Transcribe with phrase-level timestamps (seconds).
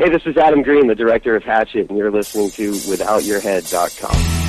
[0.00, 4.39] Hey, this is Adam Green, the director of Hatchet, and you're listening to WithoutYourHead.com.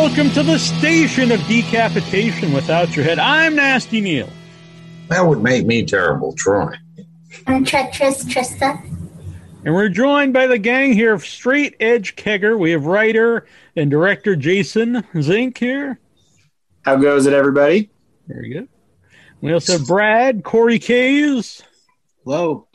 [0.00, 3.18] Welcome to the station of decapitation without your head.
[3.18, 4.28] I'm Nasty Neal.
[5.08, 6.72] That would make me terrible, Troy.
[7.48, 8.80] I'm treacherous Trista.
[9.64, 12.56] And we're joined by the gang here of Straight Edge Kegger.
[12.56, 15.98] We have writer and director Jason Zink here.
[16.82, 17.90] How goes it, everybody?
[18.28, 18.68] Very good.
[19.40, 21.60] We also have Brad, Cory Kays,
[22.22, 22.68] Hello.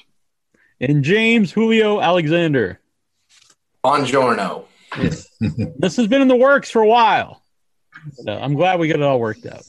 [0.82, 2.82] and James Julio Alexander.
[3.82, 4.66] Buongiorno.
[5.00, 7.44] This has been in the works for a while.
[8.12, 9.64] So I'm glad we got it all worked out.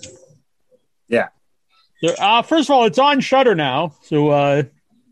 [1.08, 1.28] Yeah.
[2.02, 4.62] So, uh, first of all, it's on Shudder now, so uh,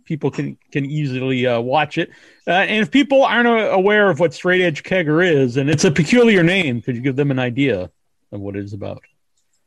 [0.05, 2.11] people can can easily uh, watch it.
[2.47, 5.91] Uh, and if people aren't aware of what Straight Edge Kegger is, and it's a
[5.91, 7.91] peculiar name, could you give them an idea
[8.33, 9.03] of what it is about?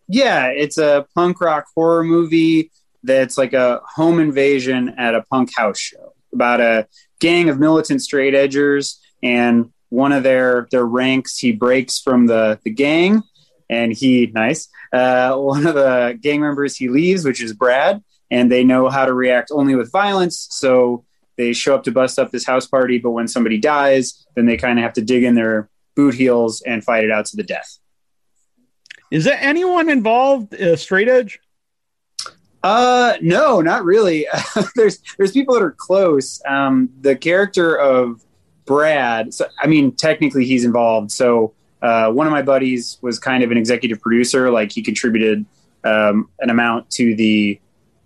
[0.07, 2.71] Yeah, it's a punk rock horror movie
[3.03, 6.87] that's like a home invasion at a punk house show about a
[7.19, 12.59] gang of militant straight edgers and one of their their ranks he breaks from the
[12.63, 13.21] the gang
[13.69, 18.51] and he nice uh, one of the gang members he leaves which is brad and
[18.51, 21.03] they know how to react only with violence so
[21.37, 24.57] they show up to bust up this house party but when somebody dies then they
[24.57, 27.43] kind of have to dig in their boot heels and fight it out to the
[27.43, 27.79] death
[29.11, 30.53] Is there anyone involved?
[30.55, 31.39] Uh, straight Edge?
[32.65, 34.25] Uh, no, not really.
[34.75, 36.41] there's there's people that are close.
[36.47, 38.24] Um, the character of
[38.65, 39.33] Brad.
[39.33, 41.11] So, I mean, technically he's involved.
[41.11, 44.49] So uh, one of my buddies was kind of an executive producer.
[44.49, 45.45] Like he contributed
[45.83, 47.59] um, an amount to the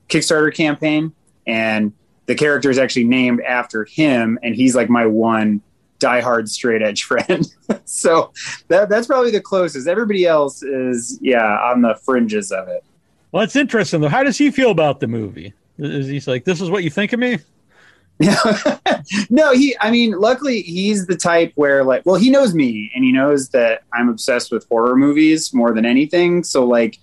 [0.09, 1.13] Kickstarter campaign,
[1.47, 1.93] and
[2.25, 4.37] the character is actually named after him.
[4.43, 5.61] And he's like my one
[5.99, 7.47] diehard straight edge friend.
[7.85, 8.31] so
[8.67, 9.87] that that's probably the closest.
[9.87, 12.83] Everybody else is yeah on the fringes of it.
[13.31, 14.09] Well, it's interesting though.
[14.09, 15.53] How does he feel about the movie?
[15.77, 17.39] Is he like, "This is what you think of me"?
[19.29, 19.75] no, he.
[19.79, 23.49] I mean, luckily he's the type where like, well, he knows me and he knows
[23.49, 26.43] that I'm obsessed with horror movies more than anything.
[26.43, 26.97] So like,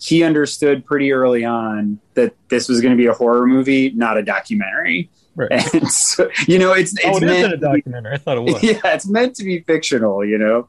[0.00, 4.16] he understood pretty early on that this was going to be a horror movie, not
[4.16, 5.10] a documentary.
[5.36, 5.50] Right.
[5.74, 8.14] And so, you know, it's oh, it's it meant a documentary.
[8.14, 8.62] I thought it was.
[8.62, 10.24] yeah, it's meant to be fictional.
[10.24, 10.68] You know.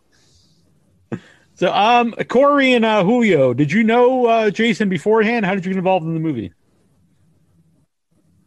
[1.56, 5.46] So, um, Cory and uh, Julio, did you know uh, Jason beforehand?
[5.46, 6.52] How did you get involved in the movie?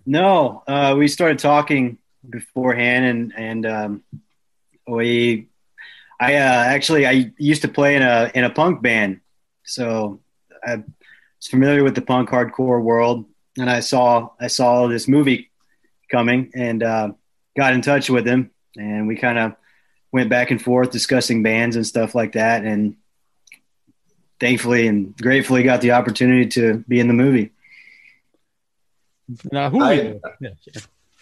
[0.06, 1.98] No, uh, we started talking
[2.30, 4.02] beforehand, and and um,
[4.86, 5.48] we,
[6.20, 9.20] I uh, actually I used to play in a in a punk band,
[9.64, 10.20] so
[10.64, 13.24] I was familiar with the punk hardcore world,
[13.58, 15.50] and I saw I saw this movie
[16.08, 17.12] coming, and uh,
[17.56, 19.56] got in touch with him, and we kind of
[20.12, 22.94] went back and forth discussing bands and stuff like that, and
[24.38, 27.50] thankfully and gratefully got the opportunity to be in the movie.
[29.50, 29.82] Now, who?
[29.82, 30.50] I- yeah.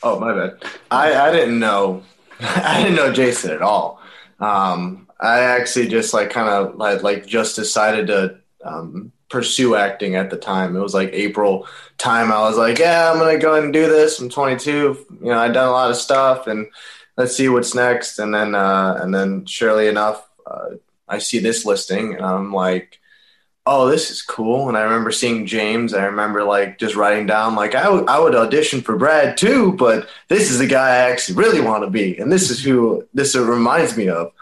[0.02, 0.62] Oh, my bad.
[0.90, 2.02] I, I didn't know.
[2.40, 4.00] I didn't know Jason at all.
[4.40, 10.16] Um, I actually just like kind of like, like just decided to um, pursue acting
[10.16, 10.76] at the time.
[10.76, 11.66] It was like April
[11.96, 12.30] time.
[12.32, 14.18] I was like, yeah, I'm gonna go ahead and do this.
[14.20, 14.70] I'm 22.
[14.72, 16.66] You know, I've done a lot of stuff, and
[17.16, 18.18] let's see what's next.
[18.18, 20.70] And then uh, and then surely enough, uh,
[21.08, 23.00] I see this listing, and I'm like.
[23.66, 24.68] Oh, this is cool.
[24.68, 25.94] And I remember seeing James.
[25.94, 29.72] I remember like just writing down like I would- I would audition for Brad too,
[29.72, 33.08] but this is the guy I actually really want to be, and this is who
[33.14, 34.32] this reminds me of.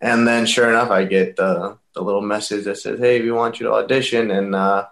[0.00, 3.60] And then, sure enough, I get the the little message that says, "Hey, we want
[3.60, 4.86] you to audition," and uh,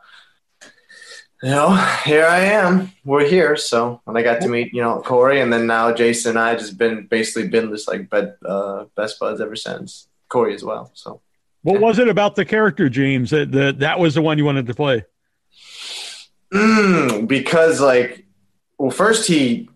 [1.42, 1.74] you know,
[2.04, 2.92] here I am.
[3.04, 3.56] We're here.
[3.56, 6.54] So, and I got to meet you know Cory, and then now Jason and I
[6.56, 10.08] just been basically been this like bed, uh, best buds ever since.
[10.28, 10.90] Cory as well.
[10.94, 11.20] So.
[11.62, 13.30] What was it about the character, James?
[13.30, 15.04] That that, that was the one you wanted to play?
[16.52, 18.24] Mm, because like,
[18.78, 19.68] well, first he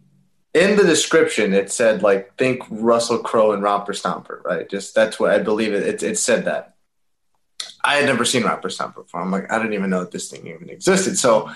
[0.55, 4.69] in the description it said like think Russell Crowe and Romper Stomper, right?
[4.69, 5.83] Just that's what I believe it.
[5.83, 6.75] It, it said that.
[7.83, 9.21] I had never seen Romper Stomper before.
[9.21, 11.19] I'm like, I didn't even know that this thing even existed.
[11.19, 11.51] So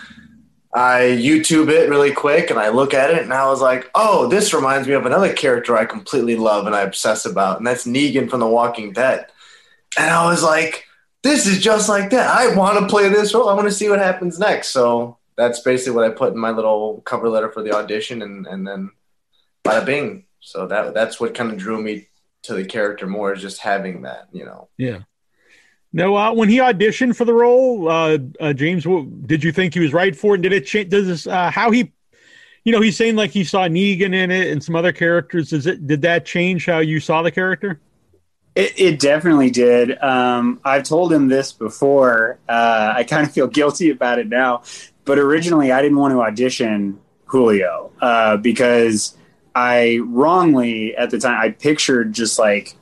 [0.75, 4.29] I YouTube it really quick and I look at it and I was like, oh,
[4.29, 7.87] this reminds me of another character I completely love and I obsess about, and that's
[7.87, 9.27] Negan from The Walking Dead.
[9.99, 10.85] And I was like,
[11.23, 12.29] this is just like that.
[12.29, 13.49] I want to play this role.
[13.49, 14.69] I want to see what happens next.
[14.69, 18.47] So that's basically what I put in my little cover letter for the audition, and
[18.47, 18.91] and then
[19.65, 20.25] bada bing.
[20.41, 22.09] So that that's what kind of drew me
[22.43, 24.69] to the character more is just having that, you know.
[24.77, 25.01] Yeah.
[25.93, 28.87] No, uh, when he auditioned for the role, uh, uh, James,
[29.27, 30.43] did you think he was right for it?
[30.43, 30.91] Did it change?
[30.91, 31.93] Does this, uh, how he,
[32.65, 35.51] you know, he's saying like he saw Negan in it and some other characters.
[35.51, 35.87] Does it?
[35.87, 37.81] Did that change how you saw the character?
[38.59, 40.03] It, it definitely did.
[40.03, 42.41] Um, I've told him this before.
[42.49, 44.65] Uh, I kind of feel guilty about it now,
[45.05, 49.17] but originally I didn't want to audition Julio uh, because
[49.55, 52.77] I wrongly at the time I pictured just like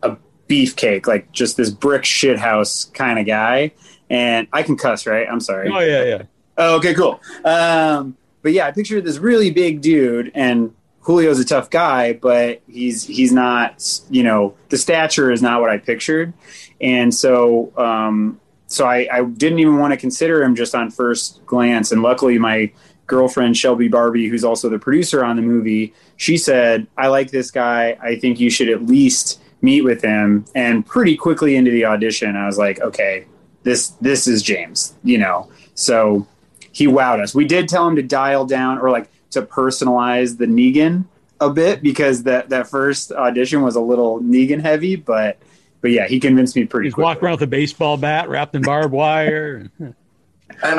[0.00, 0.16] a
[0.48, 3.72] beefcake, like just this brick shithouse kind of guy.
[4.08, 5.26] And I can cuss, right?
[5.28, 5.68] I'm sorry.
[5.72, 6.22] Oh yeah, yeah.
[6.56, 7.20] Oh, okay, cool.
[7.44, 10.72] Um, but yeah, I pictured this really big dude, and
[11.06, 15.70] Julio's a tough guy, but he's he's not, you know, the stature is not what
[15.70, 16.32] I pictured,
[16.80, 21.46] and so um, so I, I didn't even want to consider him just on first
[21.46, 21.92] glance.
[21.92, 22.72] And luckily, my
[23.06, 27.52] girlfriend Shelby Barbie, who's also the producer on the movie, she said, "I like this
[27.52, 27.96] guy.
[28.02, 32.34] I think you should at least meet with him." And pretty quickly into the audition,
[32.34, 33.26] I was like, "Okay,
[33.62, 35.48] this this is James," you know.
[35.74, 36.26] So
[36.72, 37.32] he wowed us.
[37.32, 41.04] We did tell him to dial down or like to personalize the Negan
[41.40, 45.38] a bit because that that first audition was a little Negan heavy, but
[45.82, 47.04] but yeah, he convinced me pretty He's quickly.
[47.04, 49.70] walking around with a baseball bat wrapped in barbed wire.
[49.78, 49.94] And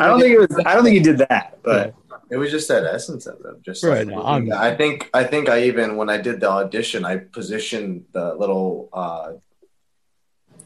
[0.02, 0.62] I don't think it was.
[0.66, 1.94] I don't think he did that, but
[2.30, 3.62] it was just that essence of it.
[3.62, 6.50] Just Right, like, no, I'm- I think I think I even when I did the
[6.50, 8.88] audition, I positioned the little.
[8.92, 9.32] Uh,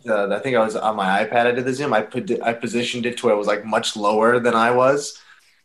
[0.04, 1.46] the, I think I was on my iPad.
[1.46, 1.92] I did the Zoom.
[1.92, 5.16] I put I positioned it to where it was like much lower than I was,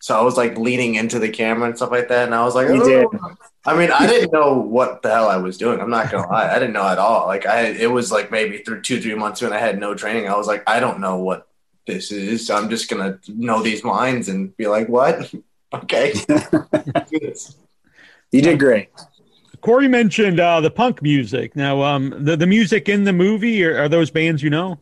[0.07, 2.27] so I was like leaning into the camera and stuff like that.
[2.27, 3.19] And I was like, You "Oh." did.
[3.65, 5.81] I mean, I didn't know what the hell I was doing.
[5.81, 7.27] I'm not gonna lie, I didn't know at all.
[7.27, 10.29] Like I, it was like maybe through two, three months when I had no training.
[10.29, 11.49] I was like, I don't know what
[11.87, 12.47] this is.
[12.47, 15.29] So I'm just gonna know these lines and be like, what?
[15.73, 16.13] okay.
[18.31, 18.89] You did great.
[19.61, 21.55] Cory mentioned uh, the punk music.
[21.55, 24.79] Now, um, the the music in the movie are, are those bands you know?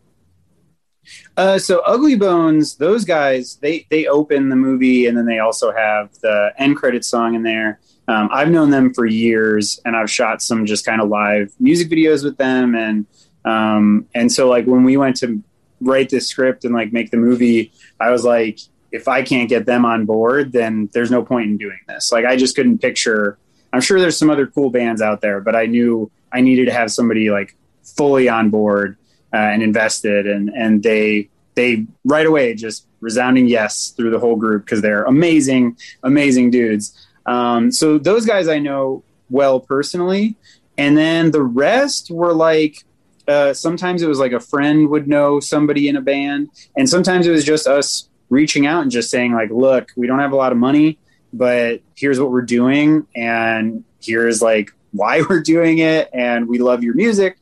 [1.37, 5.71] Uh, so Ugly Bones, those guys, they they open the movie, and then they also
[5.71, 7.79] have the end credit song in there.
[8.07, 11.89] Um, I've known them for years, and I've shot some just kind of live music
[11.89, 13.05] videos with them, and
[13.45, 15.41] um, and so like when we went to
[15.81, 18.59] write this script and like make the movie, I was like,
[18.91, 22.11] if I can't get them on board, then there's no point in doing this.
[22.11, 23.37] Like I just couldn't picture.
[23.73, 26.73] I'm sure there's some other cool bands out there, but I knew I needed to
[26.73, 28.97] have somebody like fully on board
[29.35, 34.37] uh, and invested, and and they they right away just resounding yes through the whole
[34.37, 37.07] group because they're amazing, amazing dudes.
[37.25, 40.37] Um, so those guys I know well personally,
[40.77, 42.83] and then the rest were like.
[43.27, 47.25] Uh, sometimes it was like a friend would know somebody in a band, and sometimes
[47.25, 50.35] it was just us reaching out and just saying like, "Look, we don't have a
[50.35, 50.99] lot of money,
[51.33, 56.83] but here's what we're doing, and here's like why we're doing it, and we love
[56.83, 57.37] your music."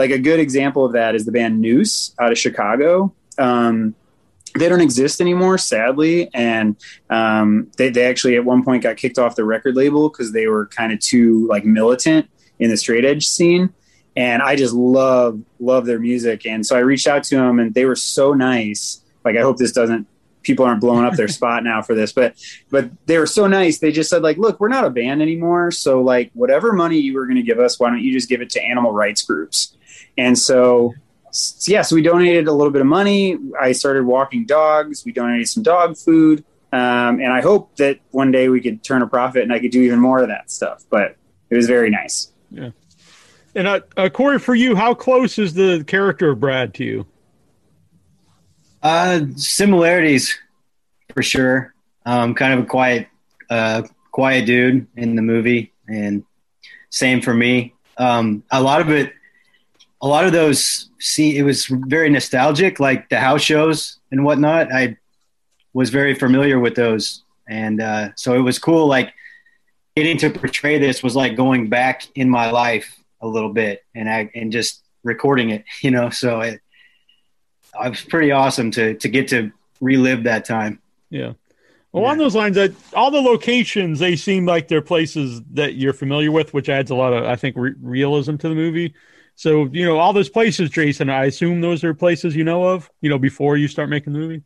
[0.00, 3.12] Like a good example of that is the band Noose out of Chicago.
[3.36, 3.94] Um,
[4.54, 6.74] they don't exist anymore, sadly, and
[7.10, 10.46] um, they they actually at one point got kicked off the record label because they
[10.46, 13.74] were kind of too like militant in the straight edge scene.
[14.16, 17.74] And I just love love their music, and so I reached out to them, and
[17.74, 19.02] they were so nice.
[19.22, 20.06] Like I hope this doesn't
[20.42, 23.80] people aren't blowing up their spot now for this, but but they were so nice.
[23.80, 27.12] They just said like, look, we're not a band anymore, so like whatever money you
[27.12, 29.76] were going to give us, why don't you just give it to animal rights groups?
[30.20, 30.92] And so
[31.28, 33.38] s- yeah, so we donated a little bit of money.
[33.58, 35.04] I started walking dogs.
[35.04, 36.44] We donated some dog food.
[36.72, 39.70] Um, and I hope that one day we could turn a profit and I could
[39.70, 40.84] do even more of that stuff.
[40.90, 41.16] But
[41.48, 42.30] it was very nice.
[42.50, 42.70] Yeah.
[43.54, 47.06] And uh, uh, Cory, for you, how close is the character of Brad to you?
[48.82, 50.38] Uh, similarities
[51.14, 51.74] for sure.
[52.06, 53.08] Um, kind of a quiet,
[53.50, 56.24] uh, quiet dude in the movie, and
[56.90, 57.74] same for me.
[57.98, 59.12] Um, a lot of it,
[60.02, 60.90] a lot of those.
[60.98, 64.72] See, it was very nostalgic, like the house shows and whatnot.
[64.72, 64.96] I
[65.72, 68.86] was very familiar with those, and uh, so it was cool.
[68.86, 69.12] Like
[69.96, 74.08] getting to portray this was like going back in my life a little bit, and
[74.08, 76.10] I and just recording it, you know.
[76.10, 76.60] So it,
[77.82, 80.80] it was pretty awesome to to get to relive that time.
[81.10, 81.32] Yeah.
[81.92, 85.92] Well, on those lines, that all the locations they seem like they're places that you're
[85.92, 88.94] familiar with, which adds a lot of, I think, re- realism to the movie.
[89.40, 92.90] So, you know, all those places, Jason, I assume those are places you know of,
[93.00, 94.42] you know, before you start making the movie.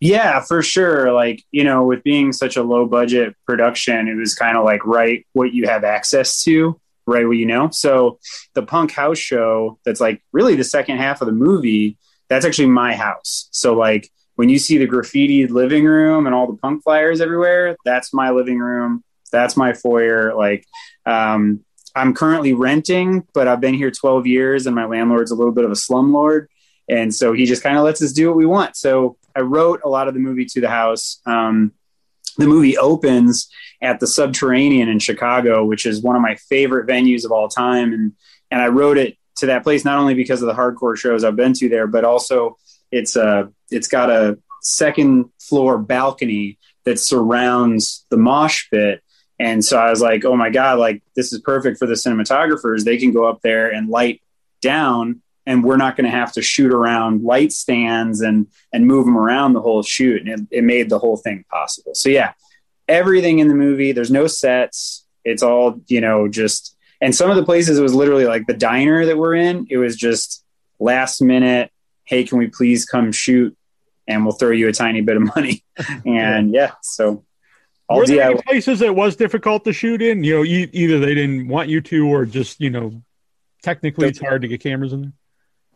[0.00, 1.12] Yeah, for sure.
[1.12, 4.84] Like, you know, with being such a low budget production, it was kind of like
[4.84, 7.70] write what you have access to, right what you know.
[7.70, 8.18] So
[8.54, 11.96] the punk house show that's like really the second half of the movie,
[12.28, 13.48] that's actually my house.
[13.52, 17.76] So like when you see the graffitied living room and all the punk flyers everywhere,
[17.84, 19.04] that's my living room.
[19.30, 20.34] That's my foyer.
[20.34, 20.66] Like,
[21.06, 25.52] um, I'm currently renting, but I've been here 12 years and my landlord's a little
[25.52, 26.46] bit of a slumlord.
[26.88, 28.76] And so he just kind of lets us do what we want.
[28.76, 31.20] So I wrote a lot of the movie to the house.
[31.26, 31.72] Um,
[32.38, 33.48] the movie opens
[33.80, 37.92] at the Subterranean in Chicago, which is one of my favorite venues of all time.
[37.92, 38.12] And,
[38.50, 41.36] and I wrote it to that place, not only because of the hardcore shows I've
[41.36, 42.56] been to there, but also
[42.90, 49.02] it's a, it's got a second floor balcony that surrounds the mosh pit.
[49.42, 52.84] And so I was like, oh my God, like this is perfect for the cinematographers.
[52.84, 54.22] They can go up there and light
[54.60, 59.04] down and we're not going to have to shoot around light stands and, and move
[59.04, 60.22] them around the whole shoot.
[60.22, 61.92] And it, it made the whole thing possible.
[61.96, 62.34] So yeah,
[62.86, 65.04] everything in the movie, there's no sets.
[65.24, 68.54] It's all, you know, just, and some of the places it was literally like the
[68.54, 69.66] diner that we're in.
[69.68, 70.44] It was just
[70.78, 71.72] last minute.
[72.04, 73.56] Hey, can we please come shoot?
[74.06, 75.64] And we'll throw you a tiny bit of money.
[76.06, 77.24] And yeah, so
[77.88, 80.24] all Were there any places that was difficult to shoot in?
[80.24, 83.02] You know, e- either they didn't want you to, or just you know,
[83.62, 85.12] technically it's hard to get cameras in there.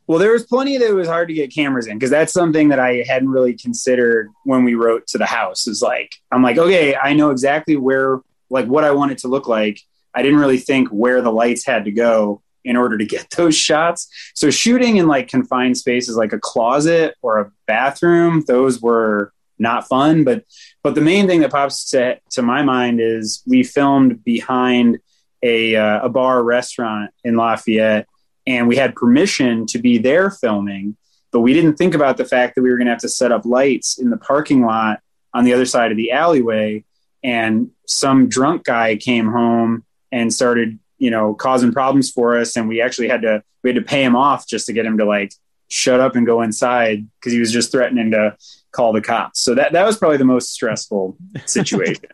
[0.06, 2.68] Well, there was plenty that it was hard to get cameras in because that's something
[2.68, 5.66] that I hadn't really considered when we wrote to the house.
[5.66, 9.28] Is like I'm like, okay, I know exactly where, like, what I want it to
[9.28, 9.80] look like.
[10.14, 13.56] I didn't really think where the lights had to go in order to get those
[13.56, 14.08] shots.
[14.34, 19.88] So shooting in like confined spaces, like a closet or a bathroom, those were not
[19.88, 20.24] fun.
[20.24, 20.44] But
[20.82, 24.98] but the main thing that pops to to my mind is we filmed behind
[25.42, 28.06] a uh, a bar restaurant in Lafayette
[28.46, 30.96] and we had permission to be there filming,
[31.32, 33.32] but we didn't think about the fact that we were going to have to set
[33.32, 35.00] up lights in the parking lot
[35.34, 36.84] on the other side of the alleyway.
[37.24, 42.56] And some drunk guy came home and started, you know, causing problems for us.
[42.56, 44.98] And we actually had to we had to pay him off just to get him
[44.98, 45.32] to like
[45.68, 48.36] shut up and go inside because he was just threatening to
[48.72, 49.40] call the cops.
[49.40, 52.04] So that that was probably the most stressful situation.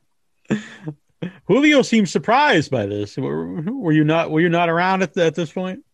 [1.47, 3.17] Julio seems surprised by this.
[3.17, 4.31] Were, were you not?
[4.31, 5.85] Were you not around at, at this point?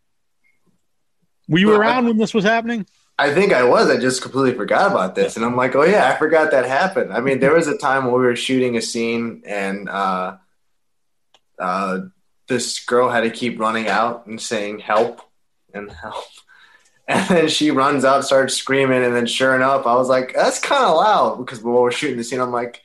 [1.47, 2.85] Were you Well, around when this was happening?
[3.17, 3.89] I think I was.
[3.89, 7.11] I just completely forgot about this, and I'm like, oh yeah, I forgot that happened.
[7.11, 10.37] I mean, there was a time when we were shooting a scene, and uh,
[11.59, 11.99] uh,
[12.47, 15.21] this girl had to keep running out and saying help
[15.73, 16.23] and help,
[17.09, 20.59] and then she runs out, starts screaming, and then sure enough, I was like, that's
[20.59, 22.81] kind of loud because when we're shooting the scene, I'm like.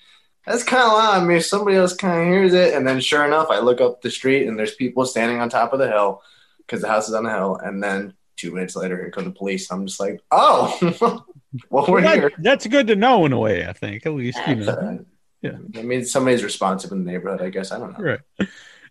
[0.47, 1.23] That's kind of loud.
[1.23, 4.03] I mean, somebody else kind of hears it, and then sure enough, I look up
[4.03, 6.21] the street and there's people standing on top of the hill
[6.59, 7.57] because the house is on the hill.
[7.57, 9.71] And then two minutes later, here come the police.
[9.71, 10.77] I'm just like, oh,
[11.71, 12.33] well, we're Well, that- here.
[12.37, 13.67] that's good to know in a way.
[13.67, 14.75] I think at least you know.
[14.77, 15.01] right.
[15.41, 15.57] Yeah.
[15.79, 17.41] I mean, somebody's responsive in the neighborhood.
[17.41, 18.05] I guess I don't know.
[18.05, 18.21] Right.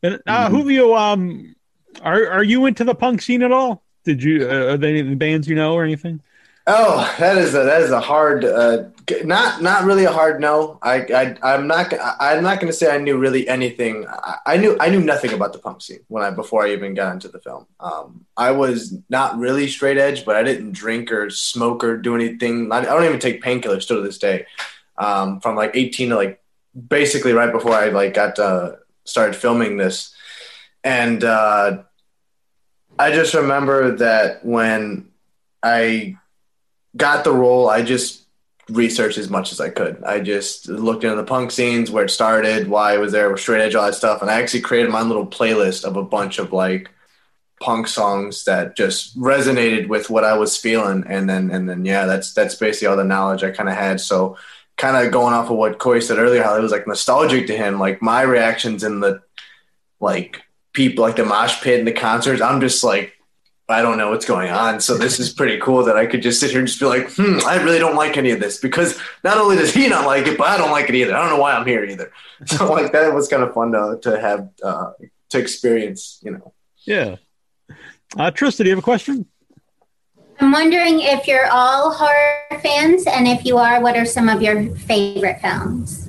[0.01, 1.55] And uh, Julio, um,
[2.01, 3.83] are are you into the punk scene at all?
[4.03, 6.21] Did you uh, are there any bands you know or anything?
[6.65, 8.85] Oh, that is a that is a hard, uh,
[9.25, 10.79] not not really a hard no.
[10.81, 14.07] I I I'm not I'm not going to say I knew really anything.
[14.07, 16.93] I, I knew I knew nothing about the punk scene when I before I even
[16.93, 17.67] got into the film.
[17.81, 22.15] Um, I was not really straight edge, but I didn't drink or smoke or do
[22.15, 22.71] anything.
[22.71, 24.45] I, I don't even take painkillers still to this day.
[24.97, 26.41] Um, from like 18 to like
[26.87, 30.15] basically right before I like got uh, started filming this,
[30.81, 31.83] and uh,
[33.03, 35.09] I just remember that when
[35.61, 36.15] I
[36.95, 38.23] got the role, I just
[38.69, 40.01] researched as much as I could.
[40.05, 43.61] I just looked into the punk scenes, where it started, why it was there, straight
[43.61, 46.53] edge, all that stuff, and I actually created my little playlist of a bunch of
[46.53, 46.91] like
[47.59, 52.05] punk songs that just resonated with what I was feeling, and then and then yeah,
[52.05, 53.99] that's that's basically all the knowledge I kind of had.
[53.99, 54.37] So
[54.77, 57.57] kind of going off of what Cory said earlier, how it was like nostalgic to
[57.57, 59.21] him, like my reactions in the
[59.99, 60.41] like
[60.73, 63.13] people like the mosh pit and the concerts, I'm just like
[63.69, 64.81] I don't know what's going on.
[64.81, 67.09] So this is pretty cool that I could just sit here and just be like,
[67.13, 70.27] hmm, I really don't like any of this because not only does he not like
[70.27, 71.15] it, but I don't like it either.
[71.15, 72.11] I don't know why I'm here either.
[72.45, 74.91] So like that was kind of fun to to have uh,
[75.29, 76.53] to experience, you know.
[76.79, 77.15] Yeah.
[78.17, 79.25] Uh, Trista, do you have a question?
[80.41, 84.41] I'm wondering if you're all horror fans, and if you are, what are some of
[84.41, 86.02] your favorite films?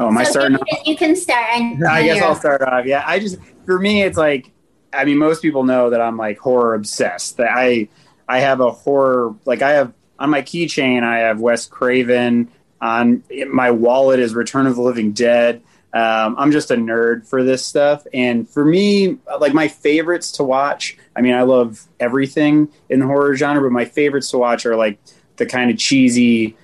[0.00, 0.58] Oh, am I So starting?
[0.58, 1.46] You can, you can start.
[1.88, 2.86] I guess I'll start off.
[2.86, 4.50] Yeah, I just for me, it's like
[4.92, 7.38] I mean, most people know that I'm like horror obsessed.
[7.38, 7.88] That I
[8.28, 11.02] I have a horror like I have on my keychain.
[11.02, 12.50] I have Wes Craven.
[12.80, 15.62] On my wallet is Return of the Living Dead.
[15.94, 20.42] Um, I'm just a nerd for this stuff, and for me, like my favorites to
[20.42, 20.96] watch.
[21.14, 24.74] I mean, I love everything in the horror genre, but my favorites to watch are
[24.74, 24.98] like
[25.36, 26.56] the kind of cheesy,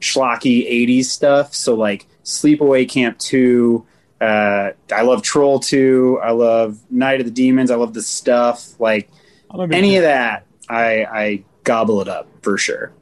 [0.00, 1.54] schlocky '80s stuff.
[1.54, 3.86] So like Sleepaway Camp Two.
[4.20, 6.20] Uh, I love Troll Two.
[6.22, 7.70] I love Night of the Demons.
[7.70, 9.08] I love the stuff like
[9.48, 10.44] I'm any of that.
[10.68, 12.92] I I gobble it up for sure.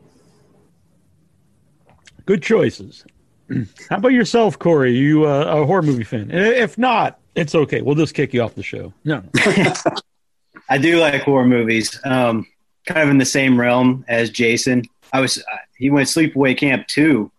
[2.26, 3.04] Good choices.
[3.90, 4.97] How about yourself, Cory?
[4.97, 6.31] You uh, a horror movie fan?
[6.31, 7.83] If not, it's okay.
[7.83, 8.93] We'll just kick you off the show.
[9.04, 9.23] No.
[10.69, 11.99] I do like horror movies.
[12.04, 12.47] Um,
[12.87, 14.85] kind of in the same realm as Jason.
[15.12, 17.31] I was uh, he went Sleepaway Camp too.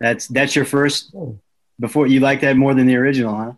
[0.00, 1.14] That's that's your first
[1.78, 3.52] before you like that more than the original, huh?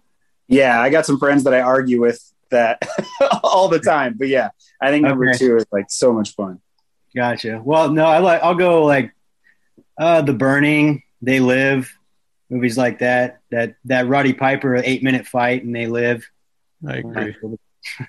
[0.49, 2.20] Yeah, I got some friends that I argue with
[2.50, 2.82] that
[3.42, 4.16] all the time.
[4.18, 5.38] But yeah, I think number Okay.
[5.38, 6.61] two is like so much fun.
[7.14, 7.61] Gotcha.
[7.64, 9.12] Well, no, I like I'll go like
[9.99, 11.96] uh The Burning, They Live,
[12.50, 13.40] movies like that.
[13.50, 16.28] That that Roddy Piper eight minute fight and They Live.
[16.87, 17.37] I agree.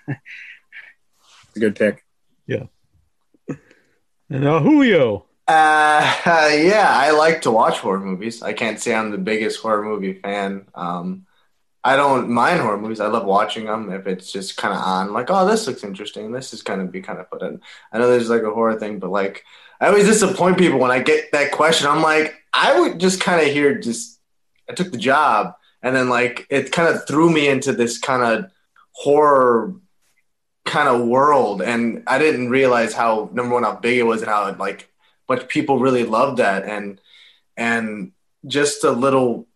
[0.08, 2.04] It's a good pick.
[2.48, 2.64] Yeah.
[4.30, 5.26] And uh, Julio.
[5.48, 8.42] Uh, yeah, I like to watch horror movies.
[8.42, 10.68] I can't say I'm the biggest horror movie fan.
[10.74, 11.26] Um,
[11.84, 13.02] I don't mind horror movies.
[13.02, 15.12] I love watching them if it's just kind of on.
[15.14, 16.32] Like, oh, this looks interesting.
[16.32, 17.62] This is kind of be kind of put in.
[17.92, 19.44] I know there's like a horror thing, but like,
[19.82, 21.88] I always disappoint people when I get that question.
[21.88, 24.20] I'm like, I would just kind of hear just.
[24.70, 28.24] I took the job, and then like it kind of threw me into this kind
[28.24, 28.50] of
[28.94, 29.76] horror
[30.66, 34.32] kind of world, and I didn't realize how number one how big it was and
[34.32, 34.90] how like
[35.28, 37.00] much people really loved that and
[37.58, 38.12] and
[38.46, 39.48] just a little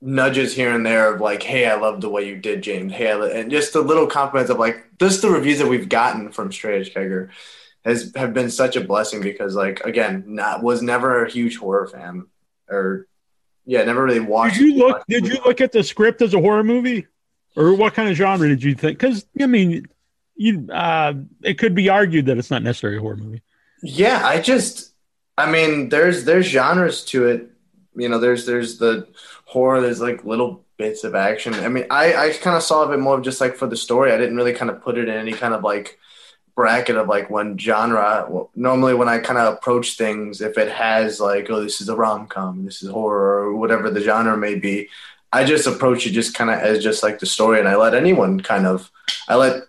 [0.00, 3.12] nudges here and there of like hey i love the way you did james hey
[3.12, 6.50] I and just the little compliments of like just the reviews that we've gotten from
[6.50, 7.30] straight edge kegger
[7.84, 11.86] has have been such a blessing because like again not was never a huge horror
[11.86, 12.26] fan
[12.68, 13.06] or
[13.64, 15.04] yeah never really watched Did you look?
[15.08, 17.06] Did you look at the script as a horror movie,
[17.56, 18.98] or what kind of genre did you think?
[18.98, 19.86] Because I mean,
[20.34, 23.42] you uh, it could be argued that it's not necessarily a horror movie.
[23.82, 24.91] Yeah, I just
[25.36, 27.50] I mean there's there's genres to it.
[27.94, 29.08] You know, there's there's the
[29.46, 31.54] horror, there's like little bits of action.
[31.54, 34.12] I mean, I I kind of saw it more of just like for the story.
[34.12, 35.98] I didn't really kind of put it in any kind of like
[36.54, 38.28] bracket of like one genre.
[38.54, 41.96] Normally when I kind of approach things, if it has like oh this is a
[41.96, 44.88] rom com, this is horror or whatever the genre may be,
[45.32, 47.94] I just approach it just kind of as just like the story, and I let
[47.94, 48.90] anyone kind of
[49.28, 49.64] I let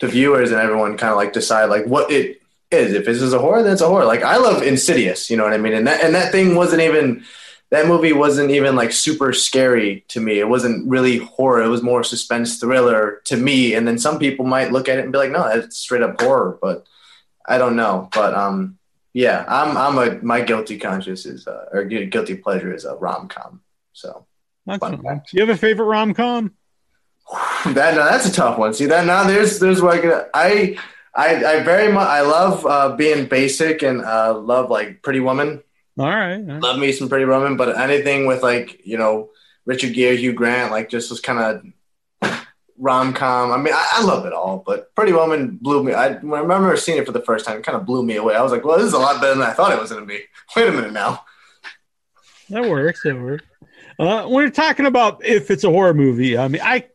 [0.00, 2.41] the viewers and everyone kind of like decide like what it
[2.72, 2.94] is.
[2.94, 4.04] If this is a horror, then it's a horror.
[4.04, 5.74] Like I love Insidious, you know what I mean?
[5.74, 7.24] And that and that thing wasn't even
[7.70, 10.38] that movie wasn't even like super scary to me.
[10.38, 11.62] It wasn't really horror.
[11.62, 13.72] It was more suspense thriller to me.
[13.74, 16.20] And then some people might look at it and be like, no, that's straight up
[16.20, 16.58] horror.
[16.60, 16.86] But
[17.46, 18.10] I don't know.
[18.12, 18.78] But um,
[19.14, 23.28] yeah, I'm I'm a my guilty conscience is uh, or guilty pleasure is a rom
[23.28, 23.62] com.
[23.94, 24.26] So
[24.66, 25.02] That's Fun fine.
[25.02, 25.30] fact.
[25.30, 26.52] Do you have a favorite rom com?
[27.64, 28.74] that no, that's a tough one.
[28.74, 30.78] See that now there's there's where I
[31.14, 35.62] I I, very much I love uh, being basic and uh, love like Pretty Woman.
[35.98, 36.36] All right.
[36.36, 36.62] all right.
[36.62, 39.30] Love me some Pretty Woman, but anything with like you know
[39.66, 42.32] Richard Gere, Hugh Grant, like just was kind of
[42.82, 43.52] rom com.
[43.52, 45.92] I mean, I, I love it all, but Pretty Woman blew me.
[45.92, 47.58] I, when I remember seeing it for the first time.
[47.58, 48.34] It kind of blew me away.
[48.34, 50.02] I was like, well, this is a lot better than I thought it was going
[50.02, 50.20] to be.
[50.56, 51.24] Wait a minute now.
[52.50, 53.02] That works.
[53.04, 53.44] That works.
[53.98, 56.88] Uh, when you're talking about if it's a horror movie, I mean, I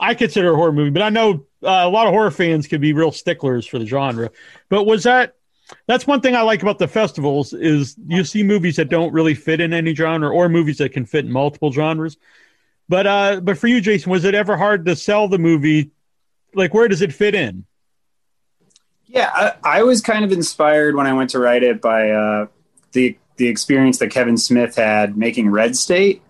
[0.00, 2.80] I consider a horror movie, but I know uh, a lot of horror fans can
[2.80, 4.30] be real sticklers for the genre.
[4.68, 5.36] But was that?
[5.86, 9.34] That's one thing I like about the festivals is you see movies that don't really
[9.34, 12.16] fit in any genre, or movies that can fit in multiple genres.
[12.88, 15.92] But uh, but for you, Jason, was it ever hard to sell the movie?
[16.54, 17.64] Like, where does it fit in?
[19.06, 22.46] Yeah, I, I was kind of inspired when I went to write it by uh,
[22.92, 26.22] the the experience that Kevin Smith had making Red State,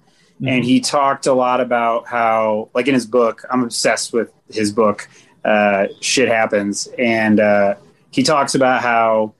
[0.46, 4.72] and he talked a lot about how, like in his book, I'm obsessed with his
[4.72, 5.08] book,
[5.44, 7.74] uh, Shit Happens, and uh,
[8.10, 9.34] he talks about how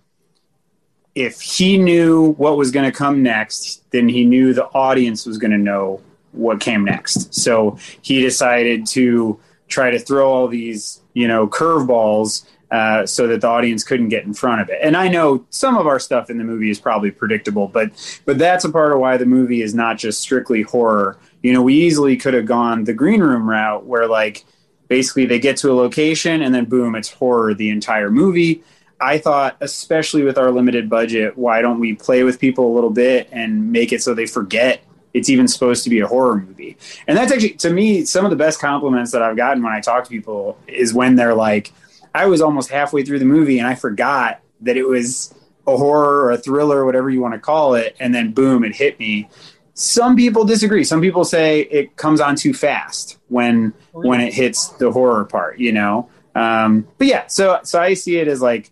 [1.15, 5.38] if he knew what was going to come next, then he knew the audience was
[5.38, 6.01] going to know
[6.33, 7.35] what came next.
[7.35, 9.38] So he decided to
[9.69, 14.25] try to throw all these, you know, curveballs uh, so that the audience couldn't get
[14.25, 14.79] in front of it.
[14.83, 17.91] And I know some of our stuff in the movie is probably predictable, but
[18.25, 21.19] but that's a part of why the movie is not just strictly horror.
[21.43, 24.47] You know, we easily could have gone the green room route where like
[24.89, 28.63] basically they get to a location and then boom, it's horror the entire movie.
[28.99, 32.91] I thought, especially with our limited budget, why don't we play with people a little
[32.91, 34.83] bit and make it so they forget
[35.13, 36.79] it's even supposed to be a horror movie?
[37.07, 39.81] And that's actually, to me, some of the best compliments that I've gotten when I
[39.81, 41.73] talk to people is when they're like,
[42.14, 45.35] I was almost halfway through the movie and I forgot that it was
[45.66, 47.96] a horror or a thriller or whatever you want to call it.
[48.01, 49.29] And then boom, it hit me.
[49.75, 50.85] Some people disagree.
[50.85, 55.59] Some people say it comes on too fast when when it hits the horror part,
[55.59, 56.11] you know.
[56.35, 58.70] Um, but yeah, so so I see it as like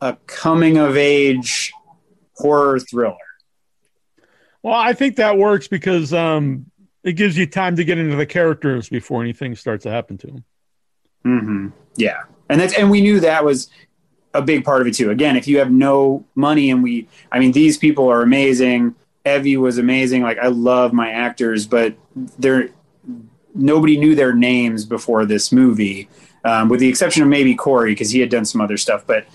[0.00, 1.72] a coming of age
[2.36, 3.16] horror thriller.
[4.62, 6.66] Well, I think that works because um,
[7.02, 10.26] it gives you time to get into the characters before anything starts to happen to
[10.26, 10.44] them.
[11.22, 13.68] hmm Yeah, and that's and we knew that was
[14.36, 15.10] a big part of it too.
[15.10, 18.94] Again, if you have no money, and we, I mean, these people are amazing.
[19.24, 20.22] Evie was amazing.
[20.22, 21.96] Like I love my actors, but
[22.38, 22.70] they're
[23.54, 26.08] nobody knew their names before this movie,
[26.44, 29.04] um, with the exception of maybe Cory because he had done some other stuff.
[29.06, 29.26] But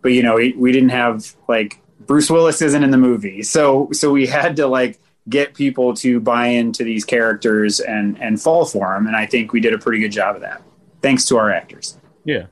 [0.00, 3.88] but you know we, we didn't have like Bruce Willis isn't in the movie, so
[3.92, 4.98] so we had to like
[5.28, 9.06] get people to buy into these characters and and fall for them.
[9.06, 10.62] And I think we did a pretty good job of that,
[11.02, 11.98] thanks to our actors.
[12.24, 12.46] Yeah.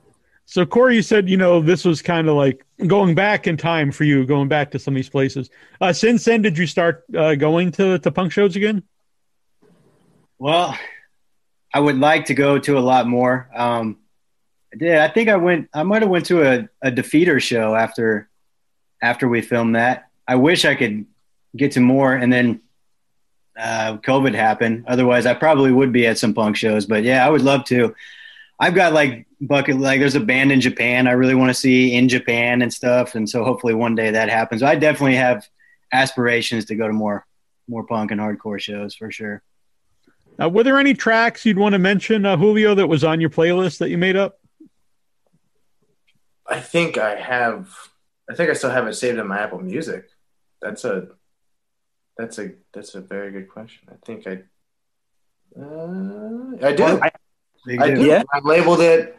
[0.53, 3.91] So Cory, you said you know this was kind of like going back in time
[3.91, 5.49] for you, going back to some of these places.
[5.81, 8.83] Uh, since then, did you start uh, going to to punk shows again?
[10.37, 10.77] Well,
[11.73, 13.49] I would like to go to a lot more.
[13.51, 13.97] Um,
[14.71, 14.97] I did.
[14.99, 15.69] I think I went.
[15.73, 18.29] I might have went to a, a Defeater show after
[19.01, 20.09] after we filmed that.
[20.27, 21.07] I wish I could
[21.57, 22.61] get to more, and then
[23.57, 24.85] uh, COVID happened.
[24.87, 26.85] Otherwise, I probably would be at some punk shows.
[26.85, 27.95] But yeah, I would love to.
[28.63, 31.95] I've got like bucket like there's a band in Japan I really want to see
[31.95, 34.63] in Japan and stuff, and so hopefully one day that happens.
[34.63, 35.45] I definitely have
[35.91, 37.25] aspirations to go to more
[37.67, 39.43] more punk and hardcore shows for sure.
[40.41, 43.29] Uh, were there any tracks you'd want to mention, uh, Julio, that was on your
[43.29, 44.39] playlist that you made up?
[46.47, 47.69] I think I have.
[48.29, 50.05] I think I still have it saved in my Apple Music.
[50.61, 51.09] That's a.
[52.17, 53.89] That's a that's a very good question.
[53.91, 54.43] I think I.
[55.59, 56.85] Uh, I do.
[56.85, 57.11] I-
[57.65, 58.03] Big I deal.
[58.03, 58.05] do.
[58.05, 58.23] Yeah.
[58.33, 59.17] I labeled it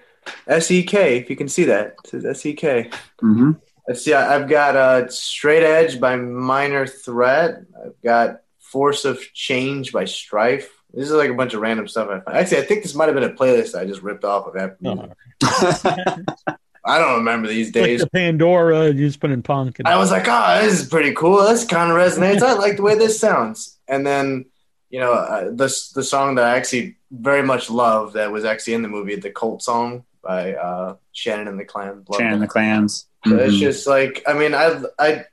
[0.49, 0.95] SEK.
[0.95, 2.61] If you can see that, it says SEK.
[3.23, 3.53] Mm-hmm.
[3.89, 4.15] Let's see.
[4.15, 7.63] I- I've got uh, Straight Edge by Minor Threat.
[7.85, 10.71] I've got Force of Change by Strife.
[10.93, 12.09] This is like a bunch of random stuff.
[12.09, 12.37] I find.
[12.39, 15.13] Actually, I think this might have been a playlist I just ripped off of Apple
[15.43, 16.17] Oh.
[16.87, 18.01] I don't remember these Like days.
[18.01, 19.79] the Pandora, you just put in punk.
[19.79, 21.43] And, I was like, oh, this is pretty cool.
[21.43, 22.43] This kind of resonates.
[22.43, 23.79] I like the way this sounds.
[23.89, 24.45] And then,
[24.95, 28.75] you know, uh, the the song that I actually very much love that was actually
[28.75, 32.09] in the movie, the Cult song by uh, Shannon and the Clams.
[32.09, 32.47] Love Shannon that.
[32.47, 33.07] the Clams.
[33.27, 35.25] So it's just like I mean I I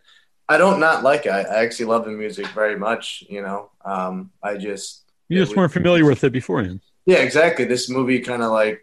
[0.49, 1.29] I don't not like it.
[1.29, 3.23] I, I actually love the music very much.
[3.29, 6.81] You know, um, I just you just weren't familiar with it beforehand.
[7.05, 7.65] yeah exactly.
[7.65, 8.81] This movie kind of like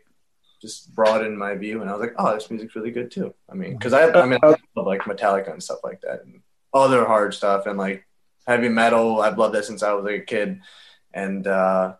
[0.62, 3.34] just broadened my view, and I was like, oh, this music's really good too.
[3.50, 6.40] I mean, because I I mean I love like Metallica and stuff like that, and
[6.72, 8.04] other hard stuff, and like
[8.48, 9.20] heavy metal.
[9.20, 10.60] I've loved that since I was like a kid,
[11.12, 11.94] and uh,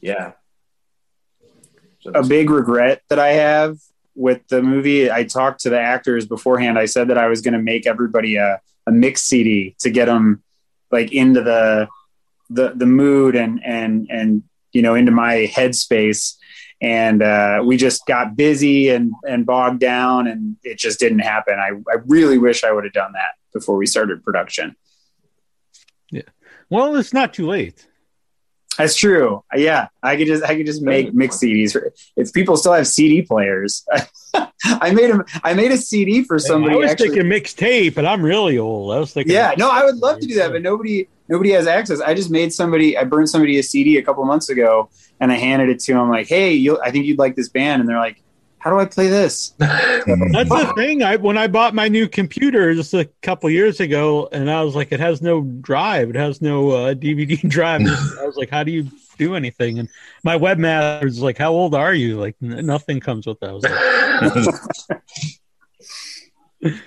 [0.00, 0.32] yeah.
[2.00, 3.78] So a big regret that I have
[4.14, 5.10] with the movie.
[5.10, 6.78] I talked to the actors beforehand.
[6.78, 10.06] I said that I was going to make everybody a, a mix CD to get
[10.06, 10.42] them
[10.90, 11.88] like into the
[12.50, 16.34] the the mood and and and you know into my headspace.
[16.78, 21.54] And uh, we just got busy and and bogged down, and it just didn't happen.
[21.54, 24.76] I I really wish I would have done that before we started production.
[26.68, 27.86] Well, it's not too late.
[28.78, 29.42] That's true.
[29.54, 31.76] Yeah, I could just I could just make mix CDs.
[32.16, 33.86] If people still have CD players,
[34.34, 35.24] I made them.
[35.42, 36.74] I made a CD for somebody.
[36.74, 38.92] I was actually, thinking mixtape, but I'm really old.
[38.92, 41.66] I was thinking, yeah, no, I would love to do that, but nobody nobody has
[41.66, 42.00] access.
[42.00, 42.98] I just made somebody.
[42.98, 44.90] I burned somebody a CD a couple months ago,
[45.20, 47.80] and I handed it to him Like, hey, you I think you'd like this band,
[47.80, 48.22] and they're like,
[48.66, 49.50] how do I play this?
[49.58, 51.04] That's the thing.
[51.04, 54.74] I when I bought my new computer just a couple years ago, and I was
[54.74, 57.82] like, it has no drive, it has no uh, DVD drive.
[57.82, 59.78] I was like, how do you do anything?
[59.78, 59.88] And
[60.24, 62.18] my webmaster was like, how old are you?
[62.18, 63.50] Like, n- nothing comes with that.
[63.50, 63.62] I was
[66.60, 66.72] like,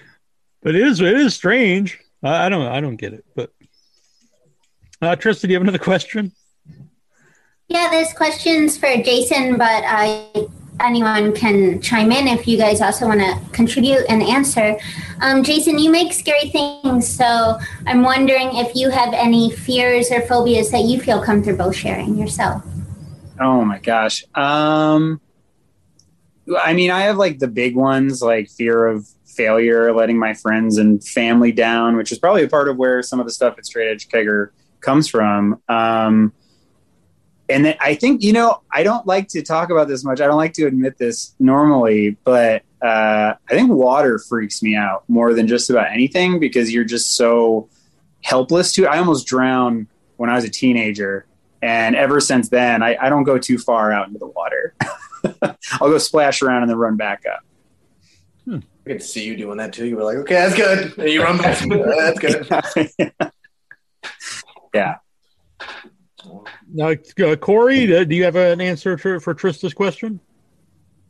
[0.61, 1.97] But it is it is strange.
[2.21, 3.23] I, I don't I don't get it.
[3.37, 3.53] But
[5.01, 6.33] uh, Trista, do you have another question?
[7.69, 13.07] Yeah, there's questions for Jason, but uh, anyone can chime in if you guys also
[13.07, 14.77] want to contribute and answer.
[15.21, 20.21] Um, Jason, you make scary things, so I'm wondering if you have any fears or
[20.21, 22.63] phobias that you feel comfortable sharing yourself.
[23.39, 24.23] Oh my gosh.
[24.35, 25.21] Um,
[26.61, 30.77] I mean, I have like the big ones, like fear of failure, letting my friends
[30.77, 33.65] and family down, which is probably a part of where some of the stuff at
[33.65, 34.49] Straight Edge Kegger
[34.81, 35.61] comes from.
[35.69, 36.33] Um,
[37.49, 40.21] and then I think, you know, I don't like to talk about this much.
[40.21, 45.03] I don't like to admit this normally, but uh, I think water freaks me out
[45.07, 47.67] more than just about anything because you're just so
[48.21, 48.87] helpless to it.
[48.87, 51.25] I almost drowned when I was a teenager.
[51.61, 54.75] And ever since then, I, I don't go too far out into the water.
[55.81, 57.43] I'll go splash around and then run back up.
[58.51, 59.85] I could see you doing that too.
[59.85, 60.97] You were like, okay, that's good.
[60.97, 61.59] And you run back.
[61.67, 63.13] that's good.
[64.73, 64.95] yeah.
[66.71, 70.19] Now, uh, Cory, uh, do you have an answer for, for Trista's question?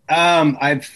[0.07, 0.89] Um, I've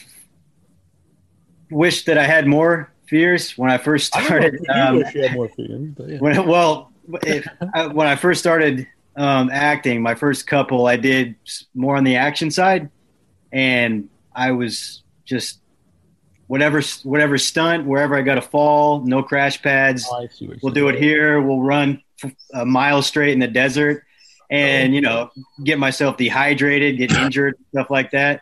[1.70, 4.64] wished that I had more fears when I first I don't know if started.
[4.64, 5.50] you Um, wish you had more
[5.98, 6.18] but yeah.
[6.20, 6.92] when, well,
[7.24, 11.36] if, I, when I first started um, acting, my first couple, I did
[11.76, 12.90] more on the action side,
[13.52, 15.60] and I was just
[16.48, 20.08] whatever whatever stunt, wherever I got to fall, no crash pads.
[20.10, 21.42] Oh, I see what you're We'll do it here.
[21.42, 22.02] We'll run
[22.54, 24.06] a mile straight in the desert,
[24.50, 25.32] and you know,
[25.64, 28.42] get myself dehydrated, get injured, stuff like that.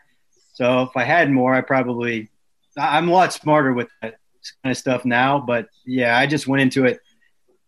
[0.53, 2.29] So if I had more, I probably
[2.77, 4.15] I'm a lot smarter with that
[4.63, 5.39] kind of stuff now.
[5.39, 6.99] But yeah, I just went into it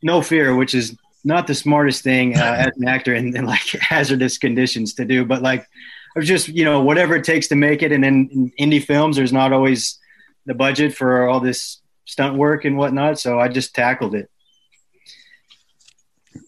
[0.02, 3.62] no fear, which is not the smartest thing uh, as an actor in, in like
[3.82, 5.26] hazardous conditions to do.
[5.26, 7.91] But like, I was just you know whatever it takes to make it.
[7.91, 10.00] And then in indie films, there's not always
[10.46, 13.19] the budget for all this stunt work and whatnot.
[13.19, 14.30] So I just tackled it.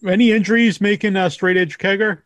[0.06, 2.22] Any injuries making uh, straight edge kegger?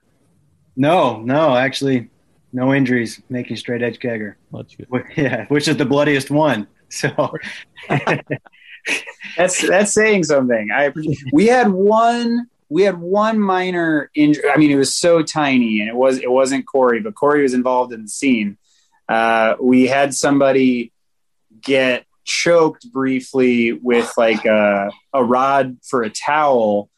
[0.77, 2.09] No, no, actually,
[2.53, 4.35] no injuries making straight edge kegger.
[4.53, 4.89] That's good.
[5.17, 6.67] Yeah, which is the bloodiest one.
[6.89, 7.33] So
[9.37, 10.71] that's that's saying something.
[10.73, 10.93] I
[11.33, 14.45] we had one we had one minor injury.
[14.51, 17.55] I mean, it was so tiny, and it was it wasn't Cory, but Cory was
[17.55, 18.57] involved in the scene.
[19.09, 20.93] Uh, we had somebody
[21.61, 26.89] get choked briefly with like a, a rod for a towel,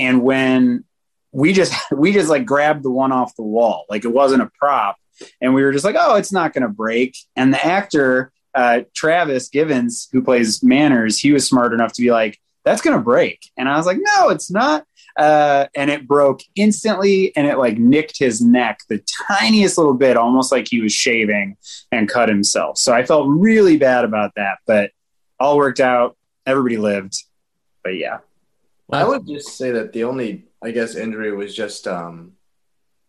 [0.00, 0.84] and when
[1.30, 4.50] we just we just like grabbed the one off the wall, like it wasn't a
[4.58, 4.96] prop,
[5.40, 7.16] and we were just like, oh, it's not going to break.
[7.36, 12.10] And the actor uh, Travis Givens, who plays Manners, he was smart enough to be
[12.10, 13.50] like, that's going to break.
[13.56, 14.84] And I was like, no, it's not.
[15.16, 20.16] Uh, and it broke instantly and it like nicked his neck the tiniest little bit,
[20.16, 21.56] almost like he was shaving
[21.92, 22.78] and cut himself.
[22.78, 24.90] So I felt really bad about that, but
[25.38, 26.16] all worked out.
[26.46, 27.14] Everybody lived.
[27.82, 28.18] But yeah.
[28.92, 32.32] I would just say that the only, I guess, injury was just um,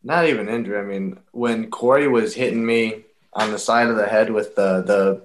[0.03, 0.79] not even injury.
[0.79, 4.81] I mean, when Cory was hitting me on the side of the head with the
[4.83, 5.21] the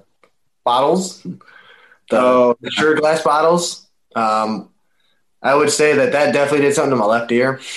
[0.65, 1.39] bottles, the,
[2.13, 2.57] Oh.
[2.61, 4.71] the sure glass bottles, um,
[5.43, 7.61] I would say that that definitely did something to my left ear.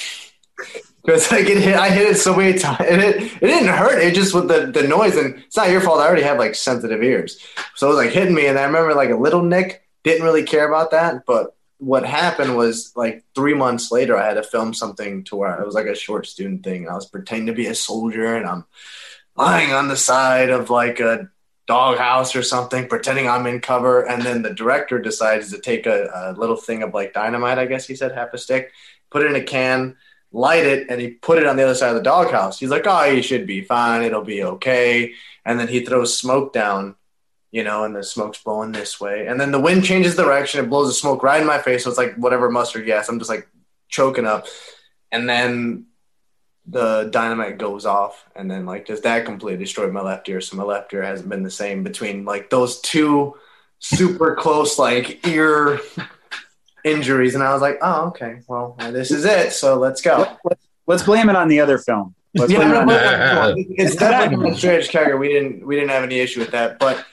[1.01, 3.99] Because like it hit, I hit it so many times, and it it didn't hurt.
[4.03, 5.99] It just with the the noise, and it's not your fault.
[6.01, 7.39] I already have like sensitive ears,
[7.75, 9.87] so it was like hitting me, and I remember like a little nick.
[10.03, 14.35] Didn't really care about that, but what happened was like three months later, I had
[14.35, 16.87] to film something to where it was like a short student thing.
[16.87, 18.65] I was pretending to be a soldier, and I'm
[19.35, 21.29] lying on the side of like a
[21.67, 24.01] doghouse or something, pretending I'm in cover.
[24.01, 27.65] And then the director decides to take a, a little thing of like dynamite, I
[27.65, 28.71] guess he said, half a stick,
[29.09, 29.95] put it in a can,
[30.31, 32.59] light it, and he put it on the other side of the doghouse.
[32.59, 34.03] He's like, oh, you should be fine.
[34.03, 35.13] It'll be okay.
[35.45, 36.95] And then he throws smoke down,
[37.51, 39.27] you know, and the smoke's blowing this way.
[39.27, 40.63] And then the wind changes direction.
[40.63, 41.83] It blows the smoke right in my face.
[41.83, 43.09] So it's like whatever mustard gas.
[43.09, 43.47] I'm just like
[43.87, 44.47] choking up.
[45.11, 45.85] And then
[46.67, 50.55] the dynamite goes off and then like just that completely destroyed my left ear so
[50.55, 53.33] my left ear hasn't been the same between like those two
[53.79, 55.79] super close like ear
[56.83, 60.37] injuries and i was like oh okay well this is it so let's go
[60.89, 62.15] Let's blame it on the other film.
[62.33, 65.19] Let's yeah, blame it no, on no, no, it's definitely strange Kegger.
[65.19, 67.05] we didn't we didn't have any issue with that but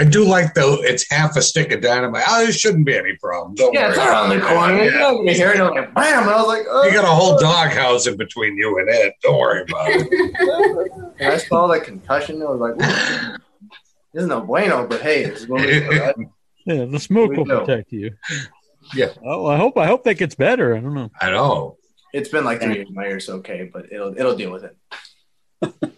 [0.00, 2.22] I do like though it's half a stick of dynamite.
[2.28, 3.54] Oh, there shouldn't be any problem.
[3.56, 3.90] Don't yeah worry.
[3.90, 4.54] it's around the about it.
[4.54, 4.84] corner Yeah.
[4.84, 6.84] you know you hear it like bam and i was like oh.
[6.86, 9.14] You got a whole doghouse in between you and it.
[9.22, 11.12] Don't worry about it.
[11.20, 13.36] i saw that concussion i was like "Ooh,
[14.14, 16.30] this is no bueno but hey this is what we do.
[16.64, 17.58] Yeah, the smoke will do.
[17.60, 18.12] protect you.
[18.94, 19.08] Yeah.
[19.24, 20.76] Oh, I hope I hope that gets better.
[20.76, 21.10] I don't know.
[21.20, 21.76] I know.
[22.14, 24.76] it's been like three years my ear's okay but it'll it'll deal with it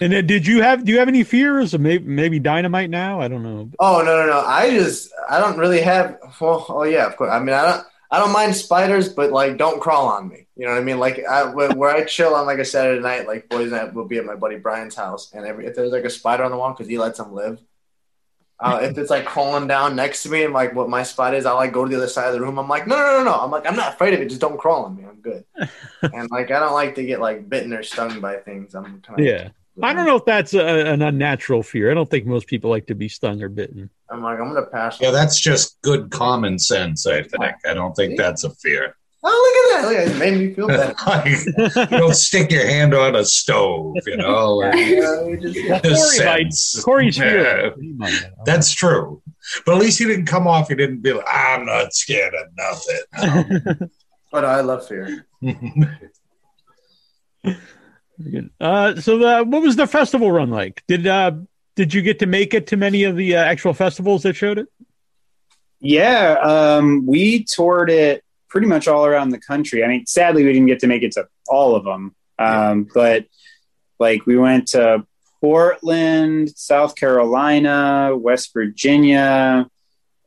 [0.00, 3.20] And then did you have do you have any fears of maybe maybe dynamite now?
[3.20, 3.70] I don't know.
[3.78, 4.40] Oh no no no!
[4.40, 6.18] I just I don't really have.
[6.40, 7.30] Well, oh yeah, of course.
[7.30, 10.46] I mean, I don't I don't mind spiders, but like don't crawl on me.
[10.56, 10.98] You know what I mean?
[10.98, 14.18] Like I, where I chill on like a Saturday night, like boys night will be
[14.18, 16.72] at my buddy Brian's house, and every if there's like a spider on the wall
[16.72, 17.60] because he lets them live.
[18.60, 21.46] Uh, if it's like crawling down next to me and like what my spot is,
[21.46, 22.58] I like go to the other side of the room.
[22.58, 23.34] I'm like, no, no, no, no.
[23.34, 24.28] I'm like, I'm not afraid of it.
[24.28, 25.04] Just don't crawl on me.
[25.04, 25.44] I'm good.
[26.02, 28.74] and like, I don't like to get like bitten or stung by things.
[28.74, 29.50] I'm kind of Yeah.
[29.82, 31.90] I don't know if that's a, an unnatural fear.
[31.90, 33.90] I don't think most people like to be stung or bitten.
[34.10, 35.00] I'm like, I'm gonna pass.
[35.00, 37.54] Yeah, that's just good common sense, I think.
[37.66, 38.94] I don't think that's a fear.
[39.22, 39.84] Oh, look at that!
[39.84, 40.94] Oh, look, it made me feel better.
[41.06, 44.56] Like, you don't stick your hand on a stove, you know.
[44.56, 46.76] like, Yeah, we just- the Cory sense.
[46.76, 47.74] might- Cory's Yeah, fear.
[47.80, 48.22] He might.
[48.46, 49.20] That's true.
[49.66, 50.68] But at least he didn't come off.
[50.68, 53.90] He didn't be like, I'm not scared of nothing.
[54.32, 55.26] but I love fear.
[58.22, 58.50] Good.
[58.60, 60.82] Uh, so the, what was the festival run like?
[60.88, 61.32] Did uh,
[61.76, 64.58] did you get to make it to many of the uh, actual festivals that showed
[64.58, 64.66] it?
[65.80, 69.84] Yeah, um, we toured it pretty much all around the country.
[69.84, 73.26] I mean, sadly, we didn't get to make it to all of them, um, but
[74.00, 75.06] like we went to
[75.40, 79.70] Portland, South Carolina, West Virginia,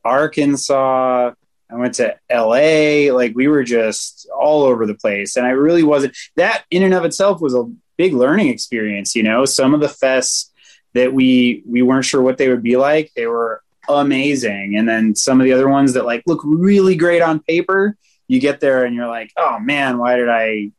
[0.06, 1.32] Arkansas.
[1.72, 3.14] I went to LA.
[3.14, 6.16] Like we were just all over the place, and I really wasn't.
[6.36, 9.16] That in and of itself was a big learning experience.
[9.16, 10.50] You know, some of the fests
[10.94, 13.12] that we we weren't sure what they would be like.
[13.16, 14.76] They were amazing.
[14.78, 18.40] And then some of the other ones that like look really great on paper, you
[18.40, 20.72] get there and you're like, oh man, why did I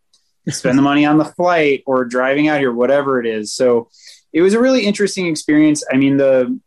[0.49, 3.53] spend the money on the flight or driving out here, whatever it is.
[3.53, 3.89] So
[4.33, 5.85] it was a really interesting experience.
[5.91, 6.59] I mean, the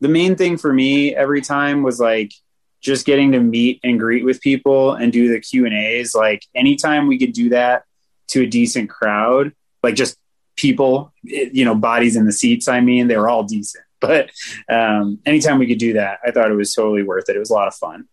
[0.00, 2.32] the main thing for me every time was like
[2.82, 6.14] just getting to meet and greet with people and do the Q and A's.
[6.14, 7.84] Like anytime we could do that
[8.28, 10.18] to a decent crowd, like just
[10.56, 12.68] people, you know, bodies in the seats.
[12.68, 14.30] I mean, they were all decent, but
[14.68, 17.36] um, anytime we could do that, I thought it was totally worth it.
[17.36, 18.08] It was a lot of fun.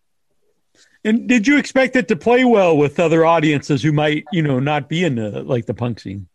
[1.04, 4.60] And did you expect it to play well with other audiences who might, you know,
[4.60, 6.28] not be in the like the punk scene?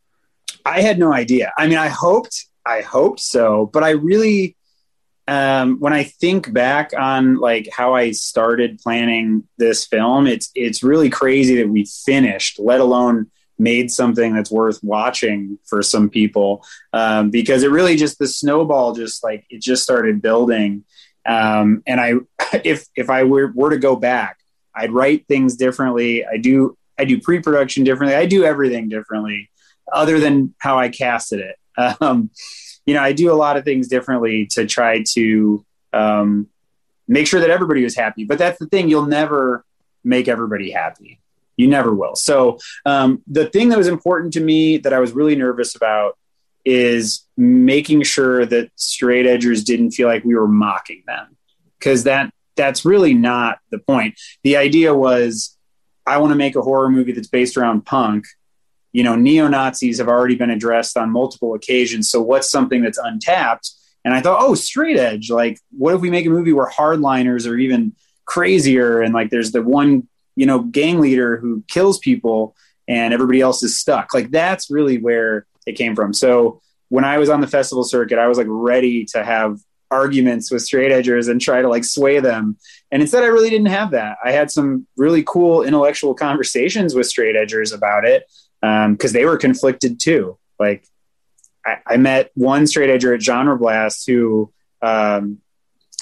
[0.65, 1.53] I had no idea.
[1.59, 4.57] I mean, I hoped, I hoped so, but I really,
[5.27, 10.83] um, when I think back on like how I started planning this film, it's it's
[10.83, 16.65] really crazy that we finished, let alone made something that's worth watching for some people,
[16.93, 20.85] um, because it really just the snowball just like it just started building.
[21.27, 22.15] Um, and I,
[22.65, 24.39] if if I were, were to go back,
[24.75, 26.27] I'd write things differently.
[26.27, 28.17] I do I do pre-production differently.
[28.17, 29.51] I do everything differently,
[29.91, 31.57] other than how I casted it.
[32.01, 32.31] Um,
[32.87, 36.49] you know, I do a lot of things differently to try to um,
[37.09, 38.25] make sure that everybody was happy.
[38.25, 39.65] But that's the thing; you'll never
[40.03, 41.21] make everybody happy.
[41.57, 42.17] You never will.
[42.17, 46.19] So um, the thing that was important to me that I was really nervous about
[46.65, 51.37] is making sure that straight edgers didn't feel like we were mocking them
[51.79, 54.19] because that that's really not the point.
[54.43, 55.57] The idea was
[56.07, 58.27] I want to make a horror movie that's based around punk.
[58.95, 62.09] You know, neo Nazis have already been addressed on multiple occasions.
[62.09, 63.73] So what's something that's untapped?
[64.05, 65.31] And I thought, oh, straight edge.
[65.31, 69.03] Like, what if we make a movie where hardliners are even crazier?
[69.03, 72.55] And like, there's the one, you know, gang leader who kills people
[72.87, 74.15] and everybody else is stuck.
[74.15, 76.13] Like, that's really where it came from.
[76.13, 79.59] So when I was on the festival circuit, I was like ready to have
[79.91, 82.59] arguments with straight edgers and try to like sway them.
[82.93, 84.19] And instead, I really didn't have that.
[84.25, 88.25] I had some really cool intellectual conversations with straight edgers about it
[88.93, 90.39] because they were conflicted too.
[90.59, 90.87] Like,
[91.67, 95.39] I, I, met one straight edger at Genre Blast who um,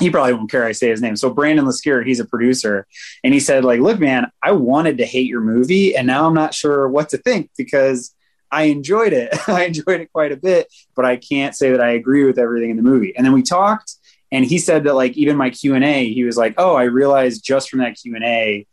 [0.00, 1.16] he probably won't care I say his name.
[1.16, 2.86] So Brandon Laskier, he's a producer,
[3.22, 6.34] and he said, like, look, man, I wanted to hate your movie, and now I'm
[6.34, 8.14] not sure what to think because
[8.50, 9.30] I enjoyed it.
[9.48, 12.70] I enjoyed it quite a bit, but I can't say that I agree with everything
[12.70, 13.14] in the movie.
[13.16, 13.94] And then we talked,
[14.30, 16.84] and he said that like even my Q and A, he was like, "Oh, I
[16.84, 18.66] realized just from that Q and A,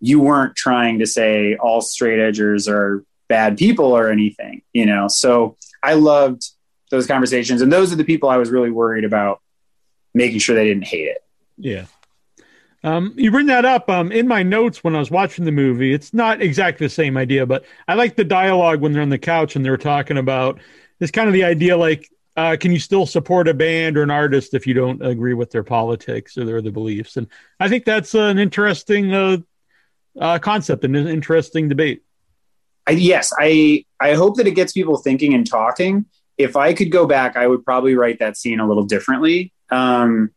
[0.00, 5.08] you weren't trying to say all straight edgers are bad people or anything, you know."
[5.08, 6.42] So I loved
[6.90, 9.40] those conversations, and those are the people I was really worried about
[10.14, 11.22] making sure they didn't hate it.
[11.58, 11.86] Yeah.
[12.86, 15.92] Um, you bring that up um, in my notes when I was watching the movie.
[15.92, 19.18] It's not exactly the same idea, but I like the dialogue when they're on the
[19.18, 20.60] couch and they're talking about
[21.00, 24.10] this kind of the idea like, uh, can you still support a band or an
[24.10, 27.16] artist if you don't agree with their politics or their, beliefs?
[27.16, 27.26] And
[27.58, 29.38] I think that's an interesting uh,
[30.20, 32.04] uh, concept and an interesting debate.
[32.86, 36.06] I, yes, I I hope that it gets people thinking and talking.
[36.38, 39.52] If I could go back, I would probably write that scene a little differently.
[39.70, 40.30] Um,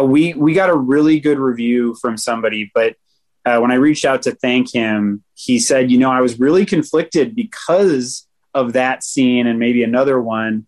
[0.00, 2.96] we we got a really good review from somebody, but
[3.44, 6.66] uh, when I reached out to thank him, he said, you know, I was really
[6.66, 10.66] conflicted because of that scene and maybe another one.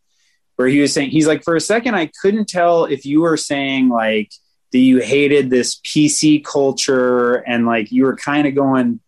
[0.56, 3.36] where he was saying he's like for a second I couldn't tell if you were
[3.36, 4.30] saying like
[4.72, 9.00] that you hated this PC culture and like you were kind of going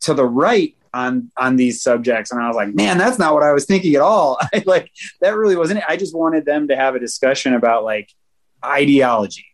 [0.00, 2.30] to the right on on these subjects.
[2.30, 4.38] And I was like man that's not what I was thinking at all.
[4.54, 4.90] I, like
[5.20, 5.84] that really wasn't it.
[5.88, 8.10] I just wanted them to have a discussion about like
[8.64, 9.46] ideology.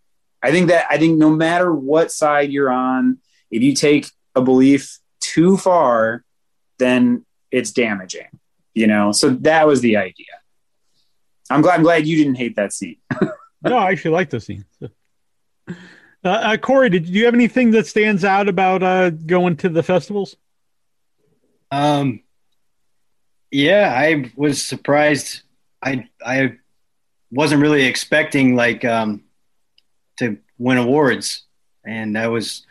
[0.42, 3.18] I think that I think no matter what side you're on
[3.50, 6.24] if you take a belief too far
[6.78, 8.28] then it's damaging
[8.74, 9.12] you know?
[9.12, 10.26] So that was the idea.
[11.48, 12.96] I'm glad I'm glad you didn't hate that scene.
[13.62, 14.64] No, I actually like the scene.
[14.80, 15.74] Uh,
[16.24, 20.34] uh, Cory, did you have anything that stands out about uh, going to the festivals?
[21.70, 22.20] Um,
[23.50, 25.42] yeah, I was surprised.
[25.82, 26.58] I I
[27.30, 29.24] wasn't really expecting like um,
[30.18, 31.42] to win awards,
[31.84, 32.66] and that was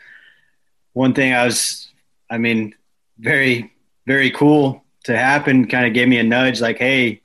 [0.92, 1.88] one thing I was.
[2.30, 2.74] I mean,
[3.18, 3.72] very
[4.06, 5.66] very cool to happen.
[5.66, 7.22] Kind of gave me a nudge, like, hey,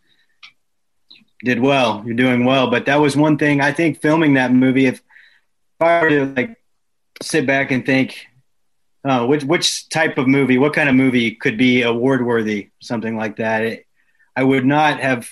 [1.43, 2.03] did well.
[2.05, 2.69] You're doing well.
[2.69, 4.87] But that was one thing I think filming that movie.
[4.87, 5.01] If, if
[5.81, 6.57] I were to like
[7.21, 8.27] sit back and think,
[9.05, 13.15] uh, which which type of movie, what kind of movie could be award worthy, something
[13.15, 13.85] like that, it,
[14.35, 15.29] I would not have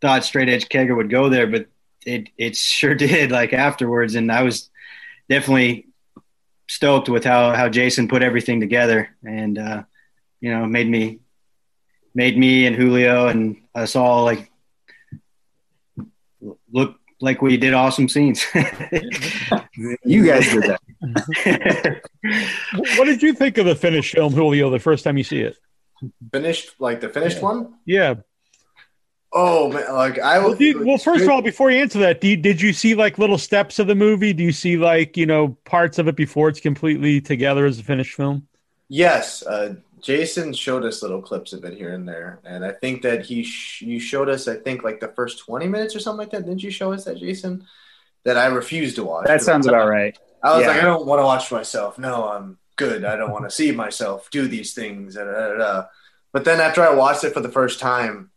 [0.00, 1.66] thought Straight Edge Kegger would go there, but
[2.06, 3.32] it it sure did.
[3.32, 4.70] Like afterwards, and I was
[5.28, 5.88] definitely
[6.68, 9.82] stoked with how how Jason put everything together, and uh,
[10.40, 11.18] you know made me
[12.14, 14.48] made me and Julio and us all like
[16.70, 18.44] look like we did awesome scenes.
[20.04, 22.00] you guys did that
[22.96, 25.56] what did you think of the finished film, Julio, the first time you see it?
[26.32, 27.74] Finished like the finished one.
[27.84, 28.14] Yeah.
[29.32, 30.58] Oh man, like I Well, was.
[30.58, 33.18] do well, first of all, before you answer that, do you, did you see like
[33.18, 34.32] little steps of the movie?
[34.32, 37.82] Do you see like you know parts of it before it's completely together as a
[37.82, 38.46] finished film?
[38.88, 39.74] Yes, uh,
[40.06, 43.42] Jason showed us little clips of it here and there, and I think that he
[43.42, 44.46] sh- you showed us.
[44.46, 46.46] I think like the first twenty minutes or something like that.
[46.46, 47.66] Didn't you show us that, Jason?
[48.24, 49.26] That I refused to watch.
[49.26, 50.68] that sounds about right I was yeah.
[50.68, 51.98] like, I don't want to watch myself.
[51.98, 53.04] No, I'm good.
[53.04, 55.16] I don't want to see myself do these things.
[55.16, 55.84] Da, da, da.
[56.32, 58.30] But then after I watched it for the first time,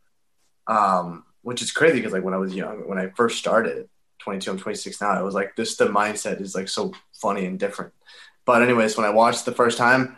[0.66, 3.90] um, which is crazy because like when I was young, when I first started,
[4.20, 7.60] 22, I'm 26 now, I was like, this the mindset is like so funny and
[7.60, 7.94] different.
[8.44, 10.18] But anyways, when I watched the first time,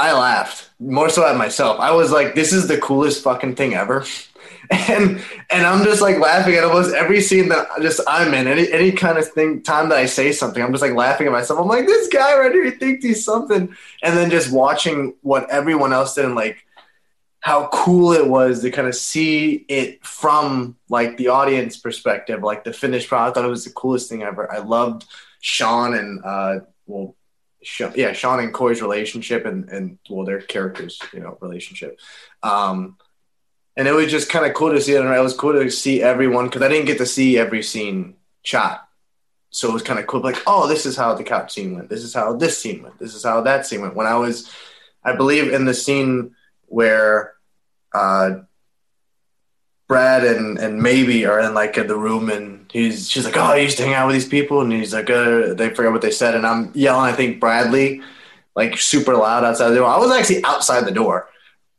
[0.00, 1.78] I laughed more so at myself.
[1.78, 4.04] I was like, this is the coolest fucking thing ever.
[4.72, 5.20] And
[5.50, 8.46] and I'm just like laughing at almost every scene that just I'm in.
[8.46, 11.32] Any any kind of thing time that I say something, I'm just like laughing at
[11.32, 11.58] myself.
[11.58, 13.74] I'm like, this guy right here, he thinks he's something.
[14.00, 16.64] And then just watching what everyone else did and like
[17.40, 22.62] how cool it was to kind of see it from like the audience perspective, like
[22.62, 23.36] the finished product.
[23.36, 24.52] I thought it was the coolest thing ever.
[24.52, 25.04] I loved
[25.40, 27.16] Sean and uh well
[27.94, 31.98] yeah, Sean and Cory's relationship and and well their characters, you know, relationship.
[32.42, 32.96] Um
[33.76, 35.04] and it was just kind of cool to see it.
[35.04, 38.86] It was cool to see everyone because I didn't get to see every scene shot.
[39.50, 41.88] So it was kind of cool, like, oh, this is how the couch scene went.
[41.88, 42.98] This is how this scene went.
[42.98, 43.96] This is how that scene went.
[43.96, 44.50] When I was,
[45.02, 46.36] I believe, in the scene
[46.66, 47.34] where
[47.92, 48.42] uh,
[49.90, 53.56] Brad and and maybe are in like the room, and he's she's like, oh, I
[53.56, 56.12] used to hang out with these people, and he's like, uh, they forgot what they
[56.12, 57.12] said, and I'm yelling.
[57.12, 58.00] I think Bradley,
[58.54, 59.90] like super loud outside the door.
[59.90, 61.28] I was actually outside the door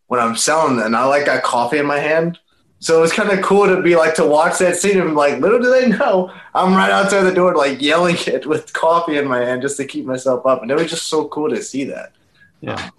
[0.07, 2.37] when I'm selling, and I like got coffee in my hand.
[2.79, 5.39] So it was kind of cool to be like to watch that scene and like
[5.39, 9.25] little do they know I'm right outside the door like yelling it with coffee in
[9.25, 11.85] my hand just to keep myself up, and it was just so cool to see
[11.85, 12.11] that.
[12.59, 12.89] Yeah.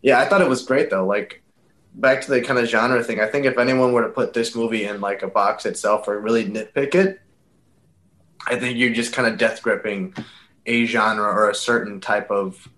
[0.00, 1.04] Yeah, I thought it was great though.
[1.04, 1.42] Like
[1.94, 3.20] back to the kind of genre thing.
[3.20, 6.18] I think if anyone were to put this movie in like a box itself or
[6.20, 7.20] really nitpick it,
[8.46, 10.14] I think you're just kind of death gripping
[10.66, 12.68] a genre or a certain type of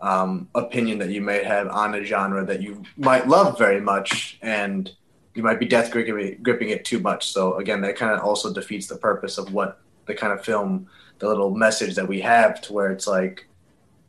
[0.00, 4.38] um, opinion that you may have on a genre that you might love very much,
[4.42, 4.90] and
[5.34, 7.30] you might be death gripping, it too much.
[7.30, 10.88] So again, that kind of also defeats the purpose of what the kind of film,
[11.18, 13.46] the little message that we have, to where it's like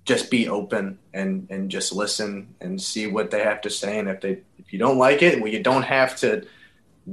[0.06, 4.10] just be open and and just listen and see what they have to say, and
[4.10, 6.46] if they if you don't like it, well, you don't have to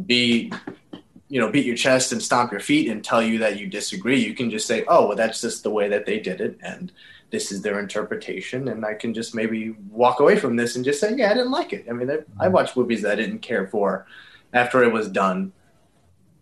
[0.06, 0.52] be
[1.28, 4.24] you know beat your chest and stomp your feet and tell you that you disagree.
[4.24, 6.92] You can just say oh well that's just the way that they did it and
[7.30, 11.00] this is their interpretation and i can just maybe walk away from this and just
[11.00, 13.66] say yeah i didn't like it i mean I, watched movies that i didn't care
[13.66, 14.06] for
[14.52, 15.52] after it was done.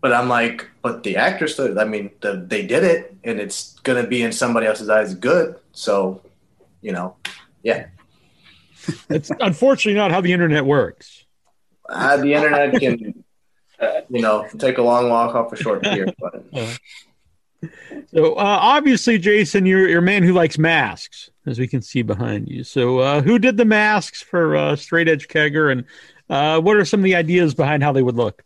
[0.01, 4.01] But i'm like but the actors i mean the, they did it and it's going
[4.01, 6.21] to be in somebody else's eyes good so
[6.81, 7.15] you know
[7.63, 7.87] yeah
[9.09, 11.25] It's unfortunately not how the internet works.
[11.89, 13.23] uh, the internet can
[13.79, 16.43] uh, you know take a long walk off a short pier but
[18.13, 22.01] So uh, obviously, Jason, you're you're a man who likes masks, as we can see
[22.01, 22.63] behind you.
[22.63, 25.83] So uh, who did the masks for uh, Straight Edge Kegger, and
[26.29, 28.43] uh, what are some of the ideas behind how they would look?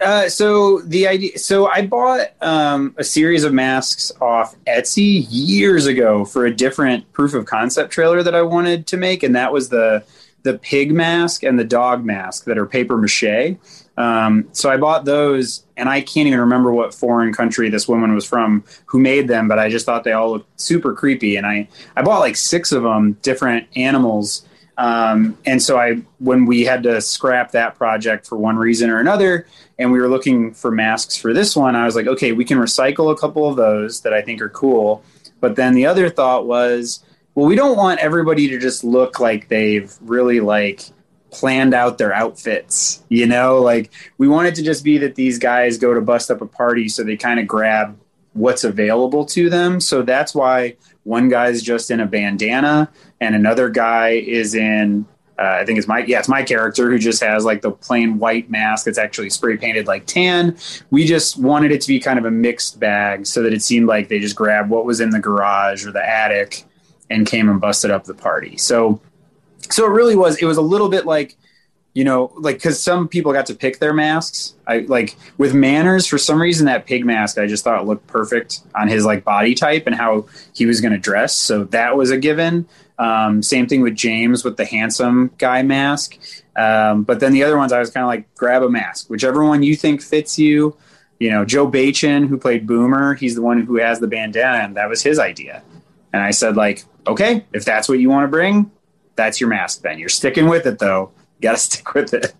[0.00, 1.38] Uh, so the idea.
[1.38, 7.10] So I bought um, a series of masks off Etsy years ago for a different
[7.12, 10.04] proof of concept trailer that I wanted to make, and that was the
[10.42, 13.56] the pig mask and the dog mask that are paper mache.
[13.96, 18.14] Um, so I bought those, and I can't even remember what foreign country this woman
[18.14, 21.46] was from who made them, but I just thought they all looked super creepy, and
[21.46, 24.45] I I bought like six of them, different animals.
[24.78, 29.00] Um, and so I, when we had to scrap that project for one reason or
[29.00, 29.46] another,
[29.78, 32.58] and we were looking for masks for this one, I was like, okay, we can
[32.58, 35.02] recycle a couple of those that I think are cool.
[35.40, 37.04] But then the other thought was,
[37.34, 40.82] well, we don't want everybody to just look like they've really like
[41.30, 43.60] planned out their outfits, you know?
[43.60, 46.46] Like we want it to just be that these guys go to bust up a
[46.46, 47.98] party so they kind of grab
[48.32, 49.80] what's available to them.
[49.80, 50.76] So that's why
[51.06, 52.90] one guy's just in a bandana
[53.20, 55.06] and another guy is in
[55.38, 58.18] uh, I think it's my yeah, it's my character who just has like the plain
[58.18, 58.86] white mask.
[58.86, 60.56] It's actually spray painted like tan.
[60.90, 63.86] We just wanted it to be kind of a mixed bag so that it seemed
[63.86, 66.64] like they just grabbed what was in the garage or the attic
[67.10, 68.56] and came and busted up the party.
[68.56, 68.98] So
[69.68, 71.36] so it really was it was a little bit like
[71.96, 74.54] you know like because some people got to pick their masks.
[74.66, 78.60] I like with manners for some reason that pig mask i just thought looked perfect
[78.74, 81.34] on his like body type and how he was going to dress.
[81.34, 82.68] So that was a given.
[82.98, 86.18] Um, same thing with james with the handsome guy mask.
[86.54, 89.08] Um, but then the other ones i was kind of like grab a mask.
[89.08, 90.76] Whichever one you think fits you.
[91.18, 94.76] You know joe bachin who played boomer he's the one who has the bandana and
[94.76, 95.62] that was his idea.
[96.12, 98.70] And i said like okay if that's what you want to bring
[99.14, 99.98] that's your mask then.
[99.98, 102.34] You're sticking with it though got to stick with it.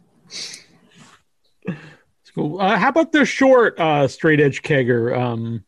[2.35, 2.61] Cool.
[2.61, 5.19] Uh, how about the short uh, straight edge kegger?
[5.19, 5.65] Um,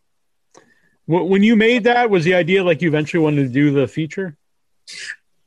[1.06, 3.88] wh- when you made that, was the idea like you eventually wanted to do the
[3.88, 4.36] feature?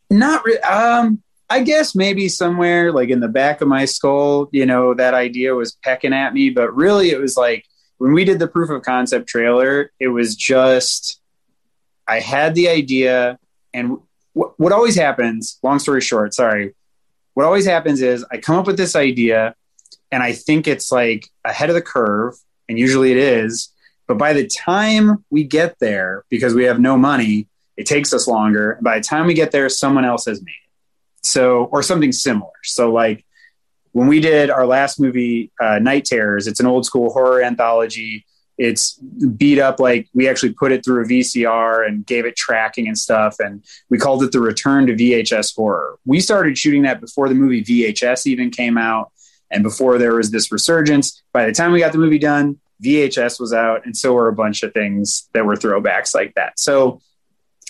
[0.10, 4.66] Not re- um I guess maybe somewhere like in the back of my skull, you
[4.66, 7.66] know, that idea was pecking at me, but really it was like
[7.98, 11.22] when we did the proof of concept trailer, it was just
[12.08, 13.38] I had the idea
[13.74, 13.98] and
[14.34, 16.74] w- what always happens, long story short, sorry,
[17.34, 19.56] what always happens is I come up with this idea
[20.12, 22.36] and I think it's like ahead of the curve,
[22.68, 23.70] and usually it is.
[24.08, 28.28] But by the time we get there, because we have no money, it takes us
[28.28, 28.78] longer.
[28.82, 31.26] By the time we get there, someone else has made it.
[31.26, 32.52] So, or something similar.
[32.64, 33.26] So, like
[33.94, 38.26] when we did our last movie, uh, Night Terrors, it's an old school horror anthology.
[38.62, 38.94] It's
[39.38, 42.96] beat up like we actually put it through a VCR and gave it tracking and
[42.96, 43.38] stuff.
[43.40, 45.98] And we called it the return to VHS horror.
[46.06, 49.12] We started shooting that before the movie VHS even came out
[49.50, 51.24] and before there was this resurgence.
[51.34, 54.34] By the time we got the movie done, VHS was out, and so were a
[54.34, 56.60] bunch of things that were throwbacks like that.
[56.60, 57.02] So,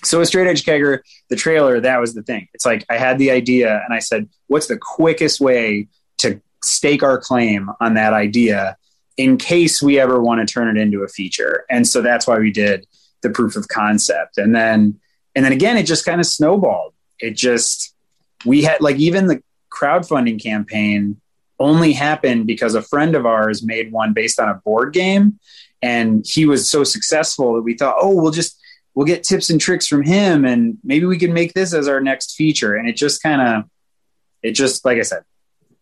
[0.03, 2.49] so a straight edge kegger, the trailer, that was the thing.
[2.53, 5.87] It's like I had the idea, and I said, "What's the quickest way
[6.17, 8.75] to stake our claim on that idea
[9.21, 12.37] in case we ever want to turn it into a feature?" And so that's why
[12.39, 12.85] we did
[13.21, 14.99] the proof of concept, and then
[15.35, 16.93] and then again, it just kind of snowballed.
[17.19, 17.93] It just
[18.45, 19.41] we had like even the
[19.71, 21.21] crowdfunding campaign
[21.59, 25.39] only happened because a friend of ours made one based on a board game
[25.81, 28.59] and he was so successful that we thought oh we'll just
[28.95, 32.01] we'll get tips and tricks from him and maybe we can make this as our
[32.01, 33.69] next feature and it just kind of
[34.41, 35.21] it just like i said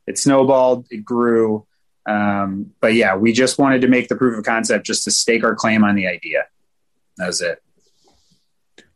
[0.06, 1.66] it snowballed it grew
[2.10, 5.44] um, but yeah we just wanted to make the proof of concept just to stake
[5.44, 6.42] our claim on the idea
[7.18, 7.62] that was it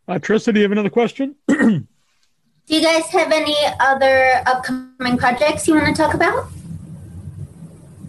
[0.08, 1.36] Uh, Trista, do you have another question?
[1.48, 6.48] Do you guys have any other upcoming projects you want to talk about?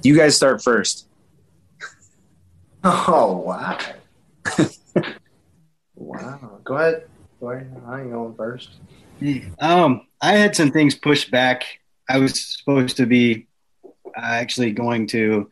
[0.02, 1.07] you guys start first
[2.84, 3.78] Oh wow.
[5.94, 6.61] wow.
[6.64, 7.05] Go ahead.
[7.40, 7.82] Go ahead.
[7.86, 8.70] I ain't going first.
[9.59, 11.64] Um, I had some things pushed back.
[12.09, 13.46] I was supposed to be
[14.16, 15.50] actually going to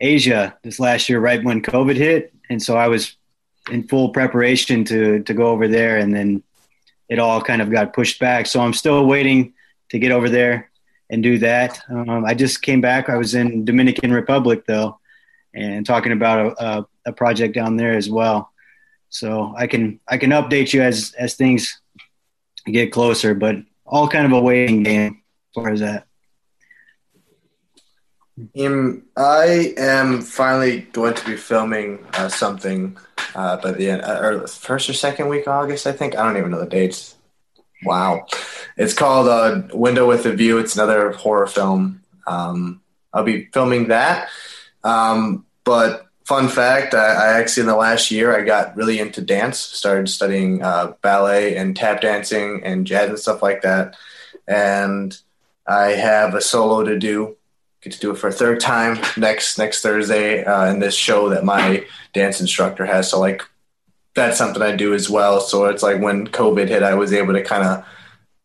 [0.00, 3.16] Asia this last year, right when COVID hit, and so I was
[3.70, 6.42] in full preparation to to go over there, and then
[7.08, 8.46] it all kind of got pushed back.
[8.46, 9.52] So I'm still waiting
[9.90, 10.70] to get over there
[11.10, 11.80] and do that.
[11.88, 13.08] Um, I just came back.
[13.08, 14.98] I was in Dominican Republic though,
[15.54, 18.50] and talking about a, a, a project down there as well.
[19.10, 21.80] So I can I can update you as as things
[22.66, 23.56] get closer, but
[23.86, 26.06] all kind of a waiting game as far as that.
[28.36, 32.96] Um, I am finally going to be filming uh, something
[33.34, 36.16] uh, by the end, uh, or first or second week of August, I think.
[36.16, 37.16] I don't even know the dates.
[37.84, 38.26] Wow,
[38.76, 40.58] it's called uh, Window with a View.
[40.58, 42.02] It's another horror film.
[42.26, 42.80] Um,
[43.12, 44.28] I'll be filming that.
[44.82, 49.20] Um, but fun fact, I, I actually in the last year I got really into
[49.20, 49.58] dance.
[49.58, 53.96] Started studying uh, ballet and tap dancing and jazz and stuff like that.
[54.48, 55.16] And
[55.66, 57.36] I have a solo to do
[57.84, 61.28] get to do it for a third time next next Thursday uh, in this show
[61.28, 63.10] that my dance instructor has.
[63.10, 63.42] So like
[64.14, 65.40] that's something I do as well.
[65.40, 67.84] So it's like when COVID hit, I was able to kind of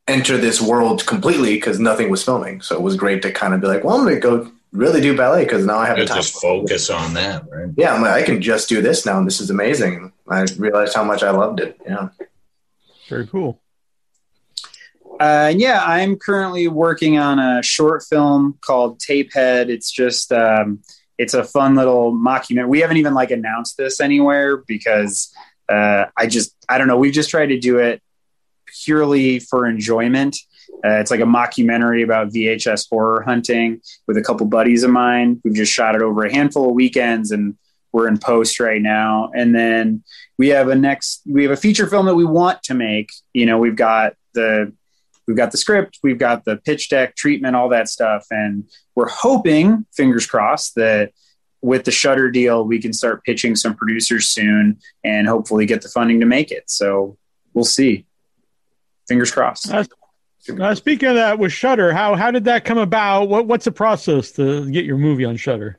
[0.08, 2.62] enter this world completely because nothing was filming.
[2.62, 5.02] So it was great to kind of be like, well, I'm going to go really
[5.02, 6.18] do ballet because now I have the time.
[6.18, 7.70] just focus on that, right?
[7.78, 10.12] Yeah, I'm like, I can just do this now, and this is amazing.
[10.28, 11.80] I realized how much I loved it.
[11.86, 12.10] Yeah.
[13.08, 13.62] Very cool.
[15.20, 19.68] Uh, yeah, I'm currently working on a short film called Tapehead.
[19.68, 20.82] It's just um,
[21.18, 22.70] it's a fun little mockumentary.
[22.70, 25.34] We haven't even like announced this anywhere because
[25.68, 26.98] uh, I just I don't know.
[26.98, 28.02] We've just tried to do it
[28.84, 30.38] purely for enjoyment.
[30.86, 35.42] Uh, it's like a mockumentary about VHS horror hunting with a couple buddies of mine.
[35.44, 37.58] We've just shot it over a handful of weekends and
[37.92, 39.32] we're in post right now.
[39.36, 40.04] And then
[40.38, 43.10] we have a next we have a feature film that we want to make.
[43.34, 44.74] You know, we've got the
[45.30, 49.08] we've got the script, we've got the pitch deck, treatment, all that stuff, and we're
[49.08, 51.12] hoping, fingers crossed, that
[51.62, 55.90] with the Shudder deal, we can start pitching some producers soon and hopefully get the
[55.90, 56.64] funding to make it.
[56.66, 57.16] So
[57.54, 58.08] we'll see.
[59.08, 59.72] Fingers crossed.
[59.72, 59.84] Uh,
[60.60, 63.30] uh, speaking of that, with Shudder, how how did that come about?
[63.30, 65.78] What what's the process to get your movie on Shudder?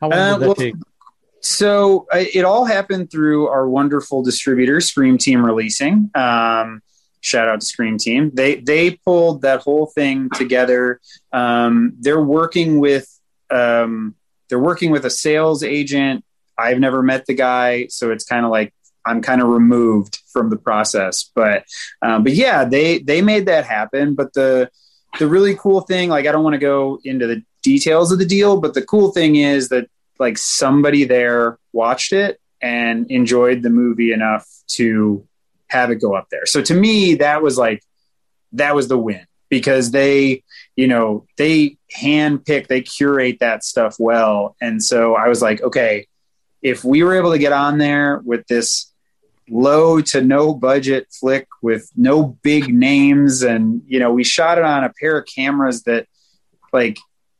[0.00, 0.74] How long Uh, did that well, take?
[1.40, 6.10] So uh, it all happened through our wonderful distributor, Scream Team Releasing.
[6.14, 6.80] Um,
[7.24, 8.30] shout out to Scream Team.
[8.34, 11.00] They they pulled that whole thing together.
[11.32, 13.08] Um, they're working with
[13.50, 14.14] um,
[14.48, 16.24] they're working with a sales agent.
[16.56, 20.50] I've never met the guy, so it's kind of like I'm kind of removed from
[20.50, 21.30] the process.
[21.34, 21.64] But
[22.02, 24.14] um, but yeah, they they made that happen.
[24.14, 24.70] But the
[25.18, 28.26] the really cool thing, like I don't want to go into the details of the
[28.26, 33.70] deal, but the cool thing is that like somebody there watched it and enjoyed the
[33.70, 35.26] movie enough to
[35.74, 36.46] have it go up there.
[36.46, 37.82] So to me, that was like
[38.52, 40.42] that was the win because they,
[40.76, 44.56] you know, they handpick, they curate that stuff well.
[44.60, 46.06] And so I was like, okay,
[46.62, 48.92] if we were able to get on there with this
[49.48, 54.64] low to no budget flick with no big names and you know we shot it
[54.64, 56.06] on a pair of cameras that
[56.72, 56.96] like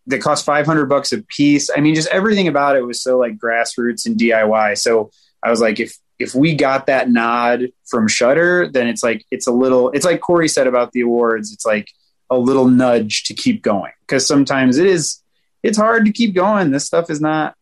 [0.07, 3.39] that cost 500 bucks a piece i mean just everything about it was so like
[3.39, 5.11] grassroots and diy so
[5.43, 9.47] i was like if if we got that nod from shudder then it's like it's
[9.47, 11.91] a little it's like cory said about the awards it's like
[12.31, 15.23] a little nudge to keep going because sometimes it is
[15.63, 17.55] it's hard to keep going this stuff is not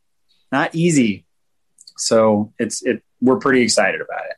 [0.51, 1.25] not easy
[1.97, 4.37] so it's it we're pretty excited about it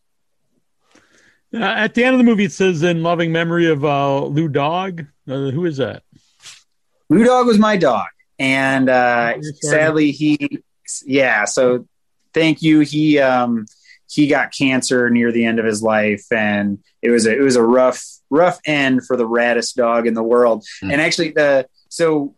[1.54, 4.48] Uh, at the end of the movie, it says in loving memory of uh, Lou
[4.48, 5.06] Dog.
[5.28, 6.02] Uh, who is that?
[7.08, 8.08] Lou Dog was my dog,
[8.40, 10.36] and uh, sadly he,
[11.06, 11.44] yeah.
[11.44, 11.86] So
[12.32, 12.80] thank you.
[12.80, 13.66] He um,
[14.14, 17.56] he got cancer near the end of his life, and it was a it was
[17.56, 18.00] a rough
[18.30, 20.64] rough end for the raddest dog in the world.
[20.80, 20.92] Hmm.
[20.92, 22.34] And actually, the so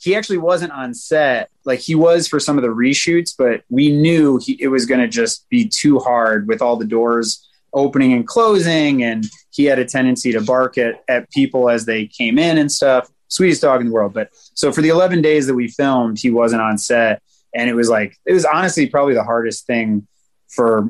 [0.00, 1.50] he actually wasn't on set.
[1.64, 5.00] Like he was for some of the reshoots, but we knew he, it was going
[5.00, 9.78] to just be too hard with all the doors opening and closing, and he had
[9.78, 13.08] a tendency to bark at at people as they came in and stuff.
[13.28, 14.14] Sweetest dog in the world.
[14.14, 17.22] But so for the 11 days that we filmed, he wasn't on set.
[17.54, 20.08] And it was like, it was honestly probably the hardest thing
[20.48, 20.88] for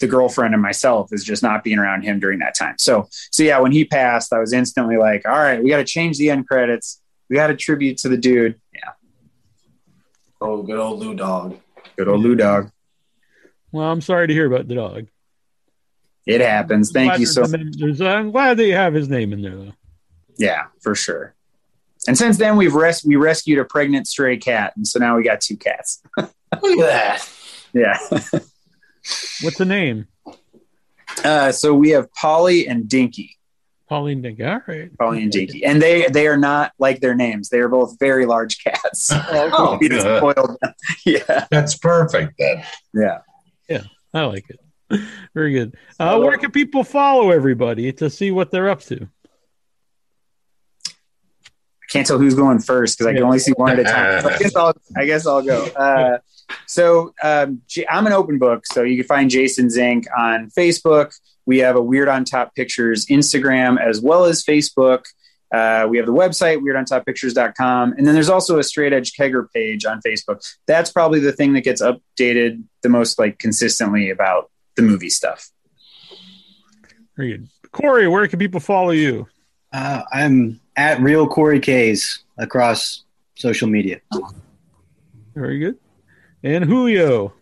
[0.00, 2.74] the girlfriend and myself is just not being around him during that time.
[2.78, 5.84] So, so yeah, when he passed, I was instantly like, all right, we got to
[5.84, 7.00] change the end credits.
[7.30, 8.60] We got to tribute to the dude.
[8.74, 8.90] Yeah.
[10.40, 11.58] Oh, good old Lou Dog.
[11.96, 12.70] Good old Lou dog.
[13.72, 15.06] Well, I'm sorry to hear about the dog.
[16.26, 16.90] It happens.
[16.92, 19.72] Thank you so there's- there's- I'm glad that you have his name in there, though.
[20.36, 21.34] Yeah, for sure.
[22.06, 24.74] And since then we've res- we rescued a pregnant stray cat.
[24.76, 26.02] And so now we got two cats.
[26.18, 26.30] Look
[26.62, 27.28] at that.
[27.72, 27.98] Yeah.
[29.42, 30.06] What's the name?
[31.24, 33.32] Uh, so we have Polly and Dinky.
[33.88, 34.40] Pauline Dink.
[34.40, 34.90] All right.
[34.98, 37.50] Polly and Dinky, and they they are not like their names.
[37.50, 39.12] They are both very large cats.
[39.30, 40.00] Oh, We good.
[40.00, 40.72] spoiled them.
[41.06, 42.64] yeah, That's perfect then.
[42.92, 43.18] Yeah.
[43.68, 43.82] Yeah.
[44.12, 45.00] I like it.
[45.34, 45.76] Very good.
[46.00, 49.08] Uh, where can people follow everybody to see what they're up to?
[50.86, 54.22] I can't tell who's going first because I can only see one at a time.
[54.22, 55.64] So I guess I'll I guess I'll go.
[55.66, 56.18] Uh,
[56.66, 61.14] so um, J- I'm an open book, so you can find Jason Zink on Facebook.
[61.46, 65.04] We have a Weird on Top Pictures Instagram as well as Facebook.
[65.52, 69.84] Uh, we have the website weirdontoppictures.com, and then there's also a Straight Edge Kegger page
[69.84, 70.44] on Facebook.
[70.66, 75.50] That's probably the thing that gets updated the most, like consistently about the movie stuff.
[77.16, 77.48] Very good.
[77.70, 79.28] Cory, where can people follow you?
[79.72, 83.04] Uh, I'm at real Cory Kays across
[83.36, 84.00] social media.
[85.34, 85.78] Very good.
[86.46, 87.32] And Julio.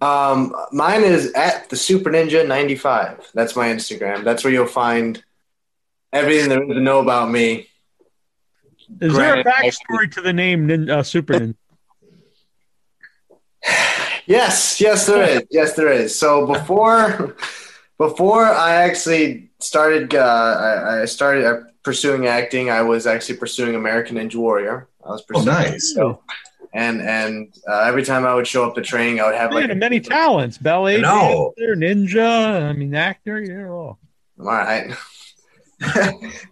[0.00, 3.30] Um, mine is at the Super Ninja 95.
[3.34, 4.24] That's my Instagram.
[4.24, 5.22] That's where you'll find
[6.12, 7.68] everything there is to know about me.
[9.00, 11.54] Is there a backstory to the name Nin, uh, Super Ninja?
[14.26, 15.42] Yes, yes, there is.
[15.50, 16.16] Yes, there is.
[16.16, 17.34] So before,
[17.98, 22.70] before I actually started, uh, I, I started uh, pursuing acting.
[22.70, 24.88] I was actually pursuing American Ninja Warrior.
[25.04, 25.48] I was pursuing.
[25.48, 25.96] Oh, pursuing nice.
[26.72, 29.68] And and uh, every time I would show up to training, I would have like
[29.68, 30.58] Man, many talents.
[30.58, 31.52] Ballet know.
[31.56, 32.68] dancer, ninja.
[32.68, 33.40] I mean, actor.
[33.40, 33.98] Yeah, all.
[34.38, 34.94] All right.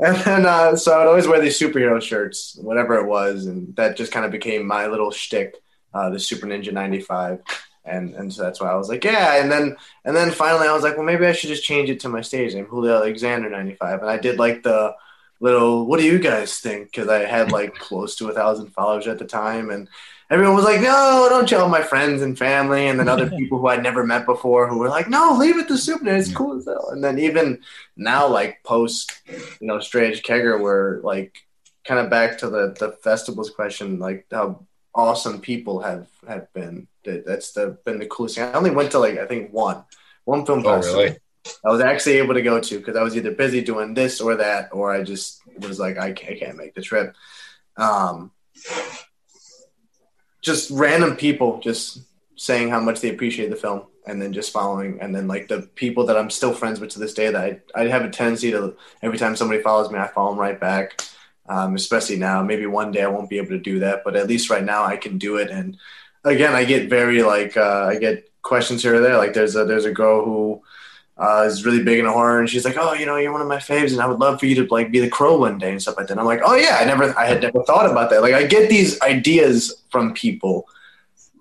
[0.00, 3.76] and then, uh, so I would always wear these superhero shirts, whatever it was, and
[3.76, 5.54] that just kind of became my little shtick,
[5.92, 7.42] uh, the Super Ninja '95,
[7.84, 9.40] and and so that's why I was like, yeah.
[9.40, 12.00] And then and then finally, I was like, well, maybe I should just change it
[12.00, 14.94] to my stage name, Julio Alexander '95, and I did like the
[15.40, 16.86] little, what do you guys think?
[16.90, 19.88] Because I had like close to a thousand followers at the time, and
[20.30, 23.66] everyone was like, no, don't tell my friends and family, and then other people who
[23.68, 26.64] I'd never met before who were like, no, leave it to Super it's cool as
[26.66, 26.90] hell.
[26.90, 27.62] And then even
[27.96, 29.20] now, like post,
[29.60, 31.38] you know, Straight Edge Kegger, were like
[31.86, 36.86] kind of back to the the festivals question, like how awesome people have have been.
[37.04, 38.44] That- That's the been the coolest thing.
[38.44, 39.84] I only went to like I think one
[40.24, 41.02] one film Oh, festival.
[41.04, 41.16] really?
[41.64, 44.36] I was actually able to go to because I was either busy doing this or
[44.36, 47.14] that, or I just was like, I can't, I can't make the trip.
[47.76, 48.32] Um,
[50.40, 52.00] just random people just
[52.36, 55.62] saying how much they appreciate the film and then just following and then like the
[55.74, 58.50] people that I'm still friends with to this day that I, I have a tendency
[58.52, 61.02] to every time somebody follows me I follow them right back.
[61.48, 64.26] Um, especially now maybe one day I won't be able to do that but at
[64.26, 65.50] least right now I can do it.
[65.50, 65.76] And
[66.24, 69.18] again I get very like uh, I get questions here or there.
[69.18, 70.62] Like there's a there's a girl who
[71.18, 73.48] uh, is really big into horror, and she's like, "Oh, you know, you're one of
[73.48, 75.70] my faves, and I would love for you to like be the crow one day
[75.70, 77.90] and stuff like that." And I'm like, "Oh yeah, I never, I had never thought
[77.90, 78.22] about that.
[78.22, 80.68] Like, I get these ideas from people,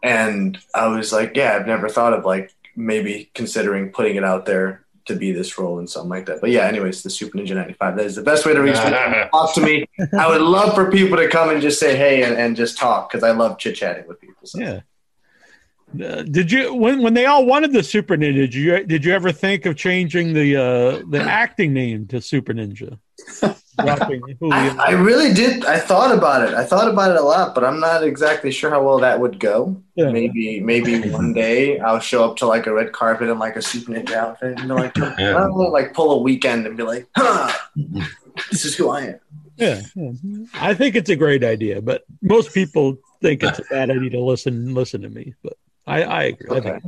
[0.04, 4.46] and I was like, yeah, I've never thought of like maybe considering putting it out
[4.46, 6.42] there to be this role and something like that.
[6.42, 7.96] But yeah, anyways, the Super Ninja 95.
[7.96, 8.90] That is the best way to reach me.
[9.32, 9.86] Talk to me.
[10.18, 13.10] I would love for people to come and just say hey and, and just talk
[13.10, 14.46] because I love chit chatting with people.
[14.46, 14.60] So.
[14.60, 14.82] Yeah.
[15.94, 18.36] Uh, did you when when they all wanted the Super Ninja?
[18.36, 22.54] Did you did you ever think of changing the uh, the acting name to Super
[22.54, 23.00] Ninja?
[23.80, 25.66] I, I really did.
[25.66, 26.56] I thought about it.
[26.56, 29.40] I thought about it a lot, but I'm not exactly sure how well that would
[29.40, 29.82] go.
[29.96, 30.10] Yeah.
[30.10, 33.62] Maybe, maybe one day I'll show up to like a red carpet in like a
[33.62, 35.36] super ninja outfit and like, Yeah.
[35.36, 37.52] I'll, like pull a weekend and be like, huh,
[38.50, 39.20] this is who I am.
[39.58, 40.12] Yeah, yeah.
[40.56, 44.20] I think it's a great idea, but most people think it's a bad idea to
[44.20, 45.34] listen listen to me.
[45.44, 45.58] But
[45.88, 46.48] I, I agree.
[46.50, 46.80] I Okay.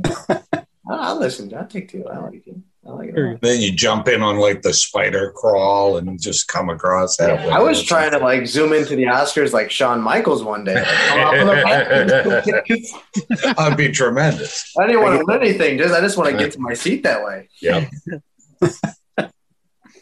[0.90, 1.52] I'll, I'll listen.
[1.54, 2.06] I'll take two.
[2.06, 2.56] I like it.
[2.86, 3.10] I like it.
[3.10, 3.40] a Very lot.
[3.42, 7.48] Then you jump in on like the spider crawl and just come across that.
[7.50, 10.82] I was trying to like zoom into the Oscars like Shawn Michaels one day.
[10.86, 11.44] I
[13.54, 14.72] That'd be tremendous.
[14.78, 15.78] I didn't want to win anything.
[15.78, 17.48] Just I just want to get to my seat that way.
[17.60, 17.88] Yeah.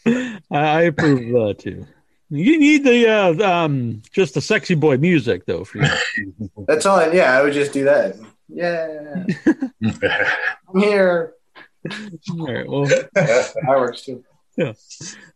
[0.06, 1.86] I, I approve of that too.
[2.30, 6.50] You need the uh, um, just the sexy boy music though for you.
[6.66, 6.98] That's all.
[6.98, 8.16] I, yeah, I would just do that.
[8.48, 11.34] Yeah, I'm here.
[12.30, 12.84] All right, well,
[13.14, 14.24] That works too.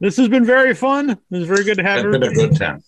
[0.00, 1.10] this has been very fun.
[1.10, 2.82] It was very good to have It's been a good time.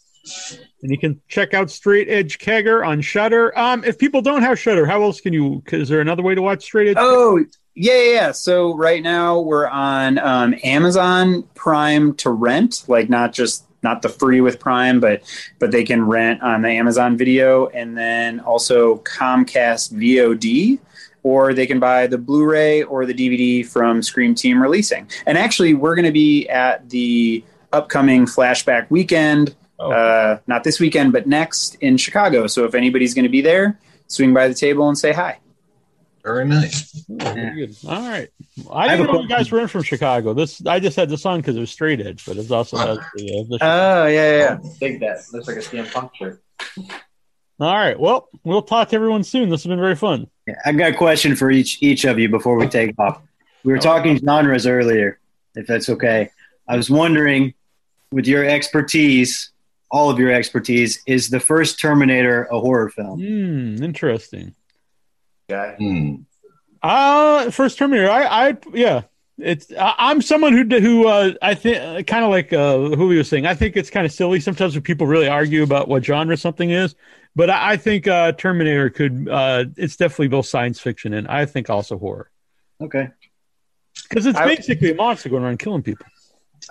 [0.83, 3.57] And you can check out Straight Edge Kegger on Shudder.
[3.59, 5.63] Um, if people don't have Shudder, how else can you?
[5.71, 6.97] Is there another way to watch Straight Edge?
[6.99, 7.39] Oh,
[7.75, 8.33] yeah, yeah, yeah.
[8.33, 14.09] So right now we're on um, Amazon Prime to rent, like not just not the
[14.09, 15.23] free with Prime, but
[15.61, 20.81] but they can rent on the Amazon Video, and then also Comcast VOD,
[21.23, 25.09] or they can buy the Blu-ray or the DVD from Scream Team releasing.
[25.27, 29.55] And actually, we're going to be at the upcoming Flashback weekend.
[29.79, 29.93] Oh.
[29.93, 32.47] Uh, not this weekend, but next in Chicago.
[32.47, 35.39] So if anybody's going to be there, swing by the table and say hi.
[36.25, 37.05] Very nice.
[37.07, 37.77] Very good.
[37.87, 38.31] All right.
[38.71, 40.33] I, I didn't a know you guys were in from Chicago.
[40.33, 42.99] This I just had this on because it was Straight Edge, but it's also has
[43.15, 43.41] the.
[43.41, 44.59] Uh, the Oh, yeah, yeah, yeah.
[44.81, 45.19] Dig that.
[45.33, 46.43] Looks like a CM Punk shirt.
[47.61, 47.99] All right.
[48.01, 49.51] Well, we'll talk to everyone soon.
[49.51, 50.29] This has been very fun.
[50.47, 53.21] Yeah, I got a question for each each of you before we take off.
[53.63, 55.19] We were talking genres earlier,
[55.55, 56.31] if that's okay.
[56.67, 57.53] I was wondering,
[58.13, 59.51] with your expertise,
[59.91, 63.21] all of your expertise, is the first Terminator a horror film?
[63.21, 63.83] Hmm.
[63.85, 64.55] Interesting.
[65.49, 65.75] Guy.
[65.79, 66.15] Hmm.
[66.83, 68.11] Uh first Terminator.
[68.11, 69.03] I, I, yeah.
[69.39, 69.73] It's.
[69.73, 73.47] I, I'm someone who, who, uh, I think, kind of like uh, who was saying.
[73.47, 76.71] I think it's kind of silly sometimes when people really argue about what genre something
[76.71, 76.95] is.
[77.35, 79.29] But I, I think uh, Terminator could.
[79.29, 82.31] Uh, it's definitely both science fiction and I think also horror
[82.81, 83.09] Okay.
[84.09, 86.07] because it's basically a monster going around killing people.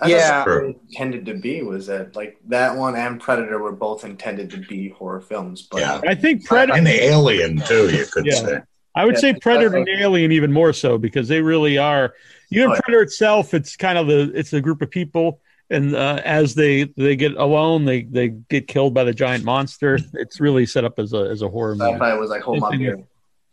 [0.00, 0.44] I Yeah.
[0.48, 4.58] it intended to be was that like that one and Predator were both intended to
[4.58, 6.00] be horror films, but Yeah.
[6.06, 6.78] I think Predator.
[6.78, 8.34] And alien too, you could Yeah.
[8.34, 8.58] say.
[8.96, 9.88] I would Yeah, say Predator and.
[9.88, 12.14] Alien even more so because they really are.
[12.50, 12.78] You know, Oh.
[12.80, 15.40] Predator itself, it's kind of the it's a group of people.
[15.70, 19.98] and uh, as they they get alone, they they get killed by the giant monster.
[20.14, 21.92] It's really set up as a as a horror movie.
[21.92, 22.98] Sci-fi was like, hold my beer.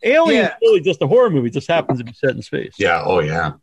[0.04, 0.48] Alien Yeah.
[0.48, 1.48] is really just a horror movie.
[1.48, 2.74] It just happens to be set in space.
[2.78, 3.02] Yeah.
[3.06, 3.54] Oh, yeah.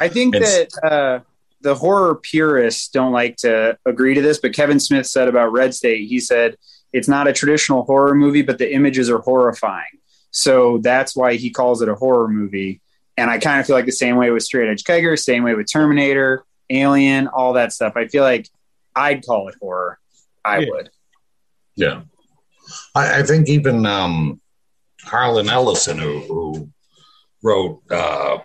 [0.00, 1.20] I think It's- that uh,
[1.62, 5.74] the horror purists don't like to agree to this, but Kevin Smith said about Red
[5.74, 6.56] State, he said
[6.92, 9.84] it's not a traditional horror movie, but the images are horrifying.
[10.30, 12.80] So that's why he calls it a horror movie.
[13.16, 15.54] And I kind of feel like the same way with Straight Edge Kegger, same way
[15.54, 17.92] with Terminator, Alien, all that stuff.
[17.96, 18.48] I feel like
[18.96, 19.98] I'd call it horror.
[20.44, 20.66] I Yeah.
[20.70, 20.90] would.
[21.76, 22.00] Yeah.
[22.94, 24.40] I, I think even um,
[25.02, 26.68] Harlan Ellison, who, who
[27.42, 28.38] wrote uh,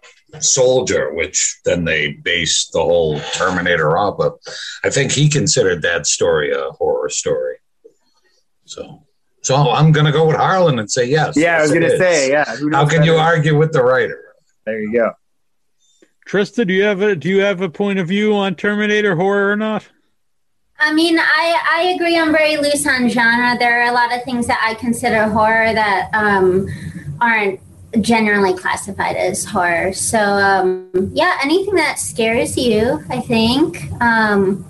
[0.44, 4.40] Soldier, which then they based the whole Terminator off of,
[4.84, 7.58] I think he considered that story a horror story.
[8.66, 9.04] So,
[9.42, 11.38] so I'm going to go with Harlan and say yes.
[11.38, 12.56] Yeah, I was going to say, yeah.
[12.58, 13.24] who How can you better?
[13.24, 14.36] argue with the writer?
[14.66, 15.12] There you go.
[16.28, 19.50] Trista, do you have a do you have a point of view on Terminator horror
[19.50, 19.88] or not?
[20.78, 22.20] I mean, I, I agree.
[22.20, 23.58] I'm very loose on genre.
[23.58, 26.68] There are a lot of things that I consider horror that um,
[27.20, 27.60] aren't
[28.02, 29.94] generally classified as horror.
[29.94, 33.92] So, um, yeah, anything that scares you, I think.
[34.02, 34.66] Um,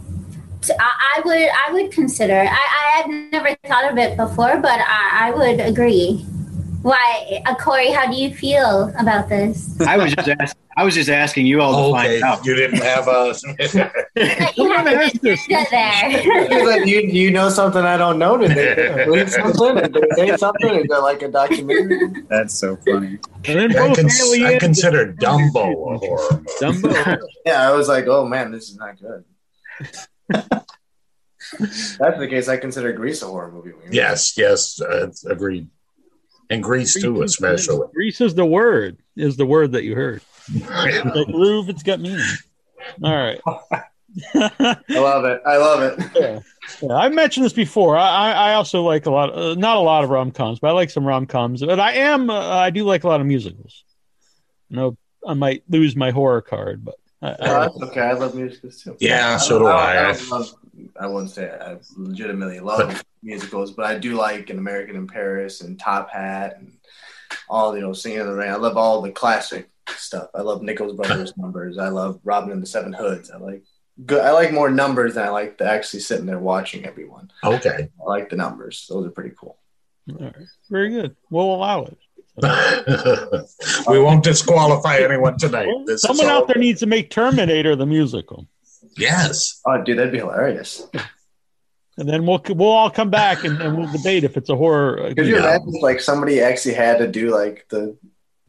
[0.79, 2.39] I would I would consider.
[2.39, 6.25] I, I have never thought of it before, but I, I would agree.
[6.83, 7.89] Why, uh, Cory?
[7.91, 9.79] How do you feel about this?
[9.81, 12.45] I was just ask, I was just asking you all to Okay, find out.
[12.45, 13.33] you didn't have a.
[14.15, 15.45] That you have ask this.
[15.47, 16.65] there.
[16.65, 19.05] Like, you, you know something I don't know today.
[19.09, 22.23] Read something and they say something and they're like a documentary.
[22.29, 23.19] That's so funny.
[23.45, 26.47] And then I, cons- I consider Dumbo a horror movie.
[26.61, 27.19] Dumbo.
[27.45, 29.23] Yeah, I was like, oh man, this is not good.
[30.29, 32.47] That's the case.
[32.47, 33.71] I consider Grease a horror movie.
[33.91, 35.69] Yes, yes, uh, agreed.
[36.49, 37.87] And Grease too, especially.
[37.93, 38.97] Grease is the word.
[39.15, 40.21] Is the word that you heard.
[40.47, 41.67] The groove.
[41.69, 42.23] It's got meaning.
[43.03, 43.41] All right.
[44.33, 45.41] I love it.
[45.45, 45.99] I love it.
[46.15, 46.39] Yeah.
[46.81, 47.95] Yeah, I've mentioned this before.
[47.97, 50.67] I, I I also like a lot, uh, not a lot of rom coms, but
[50.67, 51.63] I like some rom coms.
[51.63, 53.85] But I am, uh, I do like a lot of musicals.
[54.69, 58.01] No, I might lose my horror card, but I, Oh, I, that's okay.
[58.01, 58.97] I love musicals too.
[58.99, 60.09] Yeah, so do I.
[60.09, 60.53] I, don't love,
[60.99, 65.61] I wouldn't say I legitimately love musicals, but I do like An American in Paris
[65.61, 66.77] and Top Hat and
[67.49, 68.51] all you know, Singing in the Rain.
[68.51, 70.29] I love all the classic stuff.
[70.33, 71.77] I love Nicholas Brothers numbers.
[71.77, 73.31] I love Robin and the Seven Hoods.
[73.31, 73.63] I like
[74.05, 74.21] good.
[74.21, 77.31] I like more numbers than I like to actually sitting there watching everyone.
[77.43, 77.89] Okay.
[77.99, 78.85] I like the numbers.
[78.89, 79.57] Those are pretty cool.
[80.09, 80.35] all right.
[80.69, 81.15] very good.
[81.29, 81.97] We'll allow it.
[83.87, 85.67] we won't disqualify anyone tonight.
[85.87, 88.45] This someone out there needs to make Terminator the musical,
[88.97, 89.61] Yes.
[89.65, 90.85] Oh, dude, that'd be hilarious.
[91.97, 94.99] and then we'll we'll all come back and, and we'll debate if it's a horror.
[95.01, 95.41] uh, Could you yeah.
[95.55, 97.97] imagine if, like somebody actually had to do like the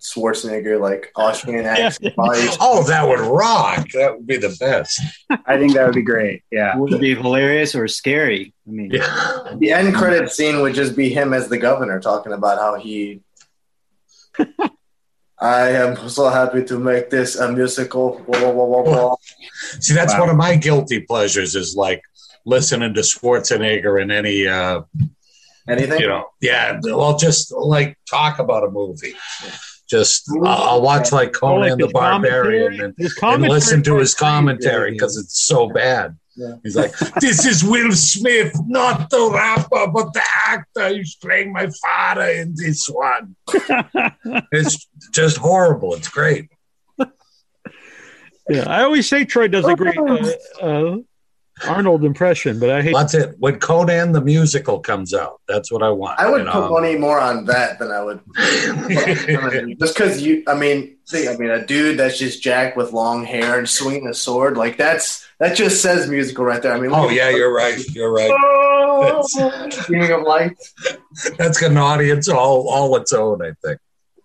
[0.01, 2.13] Schwarzenegger like Austrian accent?
[2.17, 3.89] while he's- Oh, that would rock.
[3.95, 5.01] That would be the best.
[5.47, 6.45] I think that would be great.
[6.53, 6.77] Yeah.
[6.77, 8.55] Would it be hilarious or scary?
[8.67, 9.55] I mean, Yeah.
[9.57, 13.21] The end credit scene would just be him as the governor talking about how he.
[15.41, 18.21] I am so happy to make this a musical.
[18.27, 19.15] Blah, blah, blah, blah, blah.
[19.81, 20.21] See, that's Wow.
[20.21, 22.03] one of my guilty pleasures is like
[22.45, 24.83] listening to Schwarzenegger in any, uh,
[25.69, 26.01] Anything?
[26.01, 29.15] you know, yeah, well, just like talk about a movie.
[29.89, 34.15] Just, I'll, I'll watch like Oh, like Conan the Barbarian and, and listen to his
[34.15, 36.17] commentary because it's so bad.
[36.39, 36.55] Yeah.
[36.63, 41.69] He's like, "This is Will Smith, not the rapper, but the actor who's playing my
[41.83, 43.35] father in this one."
[44.53, 45.95] it's just horrible.
[45.95, 46.49] It's great.
[48.49, 50.33] Yeah, I always say Troy does a great uh,
[50.63, 50.97] uh,
[51.67, 52.95] Arnold impression, but I hate.
[52.95, 53.35] That's it.
[53.39, 56.21] When Conan the musical comes out, that's what I want.
[56.21, 56.53] I would you know?
[56.53, 58.21] put money more on that than I would.
[59.79, 63.25] just because you, I mean, see, I mean, a dude that's just jacked with long
[63.25, 66.73] hair and swinging a sword, like that's that just says musical right there.
[66.73, 67.79] I mean, oh look at- yeah, you're right.
[67.91, 68.31] You're right.
[68.33, 70.75] Oh, King of Lights.
[71.37, 73.43] That's got an audience all all its own.
[73.43, 73.79] I think.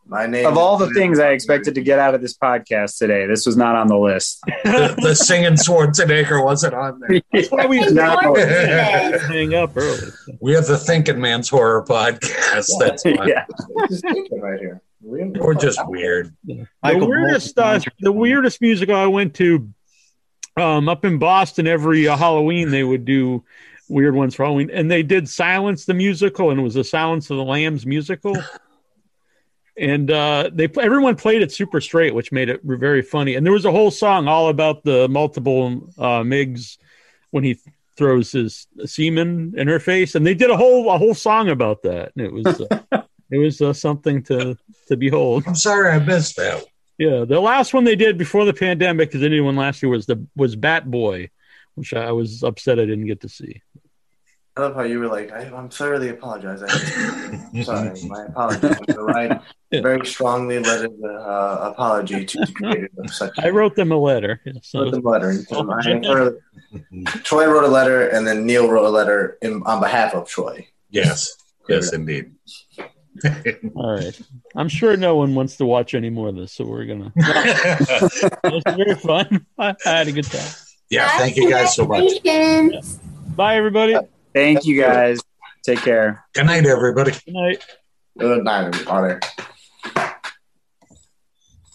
[0.06, 3.26] My name Of all the things I expected to get out of this podcast today,
[3.26, 4.42] this was not on the list.
[4.64, 7.22] The, the singing Schwarzenegger wasn't on there.
[7.34, 8.18] That's why we No.
[8.36, 10.10] hang up early.
[10.42, 12.68] We have the Thinking Man's Horror podcast.
[12.80, 13.26] That's why.
[13.28, 13.46] yeah.
[13.90, 14.82] Just thinking right here.
[15.02, 16.36] We're just weird.
[16.46, 17.82] the weirdest, Bolton.
[17.82, 19.70] uh, the weirdest musical I went to,
[20.58, 23.44] um, up in Boston every uh, Halloween they would do
[23.90, 27.30] weird ones for Halloween, and they did Silence the musical, and it was a Silence
[27.30, 28.36] of the Lambs musical.
[29.76, 33.34] And uh, they everyone played it super straight, which made it very funny.
[33.34, 36.78] And there was a whole song all about the multiple uh, Miggs
[37.32, 37.58] when he
[37.98, 41.82] throws his semen in her face, and they did a whole a whole song about
[41.84, 42.12] that.
[42.16, 43.02] And it was uh,
[43.32, 44.56] it was uh, something to
[44.90, 45.44] to behold.
[45.48, 46.64] I'm sorry I missed that.
[46.98, 49.90] Yeah, the last one they did before the pandemic, because they did one last year,
[49.90, 51.30] was the was Bat Boy,
[51.76, 53.62] which I was upset I didn't get to see.
[54.56, 56.62] I love how you were like, I, I'm thoroughly apologize.
[56.62, 58.78] I'm sorry, my apologies.
[58.88, 59.42] You're right.
[59.72, 59.82] Yeah.
[59.82, 63.34] Very strongly led lettered uh, apology to the creator of such.
[63.40, 64.40] I wrote them a letter.
[64.46, 65.30] yeah, so- wrote the letter.
[65.32, 65.48] and
[66.06, 66.38] Oh,
[66.92, 67.04] yeah.
[67.24, 70.68] Troy wrote a letter, and then Neal wrote a letter in, on behalf of Troy.
[70.92, 71.36] Yes,
[71.68, 72.32] yes, indeed.
[73.76, 74.20] All right.
[74.56, 77.12] I'm sure no one wants to watch any more of this, so we're gonna.
[77.16, 79.46] it was very fun.
[79.58, 80.52] I, I had a good time.
[80.90, 82.04] yeah, thank you guys so much.
[82.24, 83.00] Congratulations.
[83.36, 83.96] Bye, everybody.
[84.34, 85.20] Thank you guys.
[85.64, 86.26] Take care.
[86.34, 87.12] Good night, everybody.
[87.12, 87.66] Good night.
[88.18, 89.20] Good night, everybody.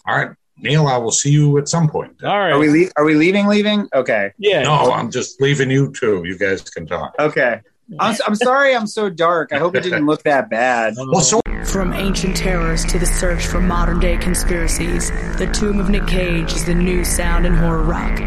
[0.05, 2.23] All right, Neal, I will see you at some point.
[2.23, 2.51] All right.
[2.51, 3.47] Are we le- are we leaving?
[3.47, 3.87] Leaving?
[3.93, 4.31] Okay.
[4.37, 4.63] yeah.
[4.63, 6.23] No, I'm just leaving you two.
[6.25, 7.13] You guys can talk.
[7.19, 7.61] Okay.
[7.97, 8.75] I'm, I'm sorry.
[8.75, 9.51] I'm so dark.
[9.51, 10.95] I hope it didn't look that bad.
[11.11, 15.89] Well, so From ancient terrors to the search for modern day conspiracies, The Tomb of
[15.89, 18.19] Nick Cage is the new sound in horror rock.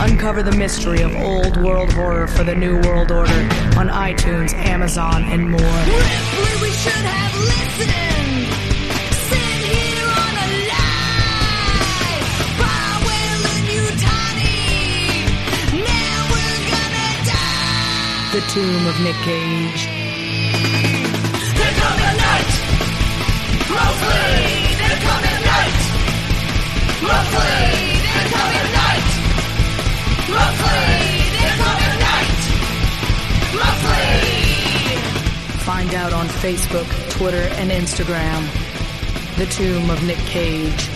[0.00, 3.32] Uncover the mystery of old world horror for the new world order
[3.78, 5.60] on iTunes, Amazon, and more.
[5.60, 8.35] Ripley, we should have listened.
[18.36, 19.86] The Tomb of Nick Cage.
[21.56, 22.52] There come a night.
[23.72, 25.80] Roughly, there come a night.
[27.00, 27.56] Roughly,
[28.04, 29.08] there come a night.
[30.36, 30.84] Roughly,
[31.32, 32.42] there come a night.
[33.56, 34.20] Roughly.
[35.64, 38.44] Find out on Facebook, Twitter, and Instagram.
[39.38, 40.90] The Tomb of Nick Cage.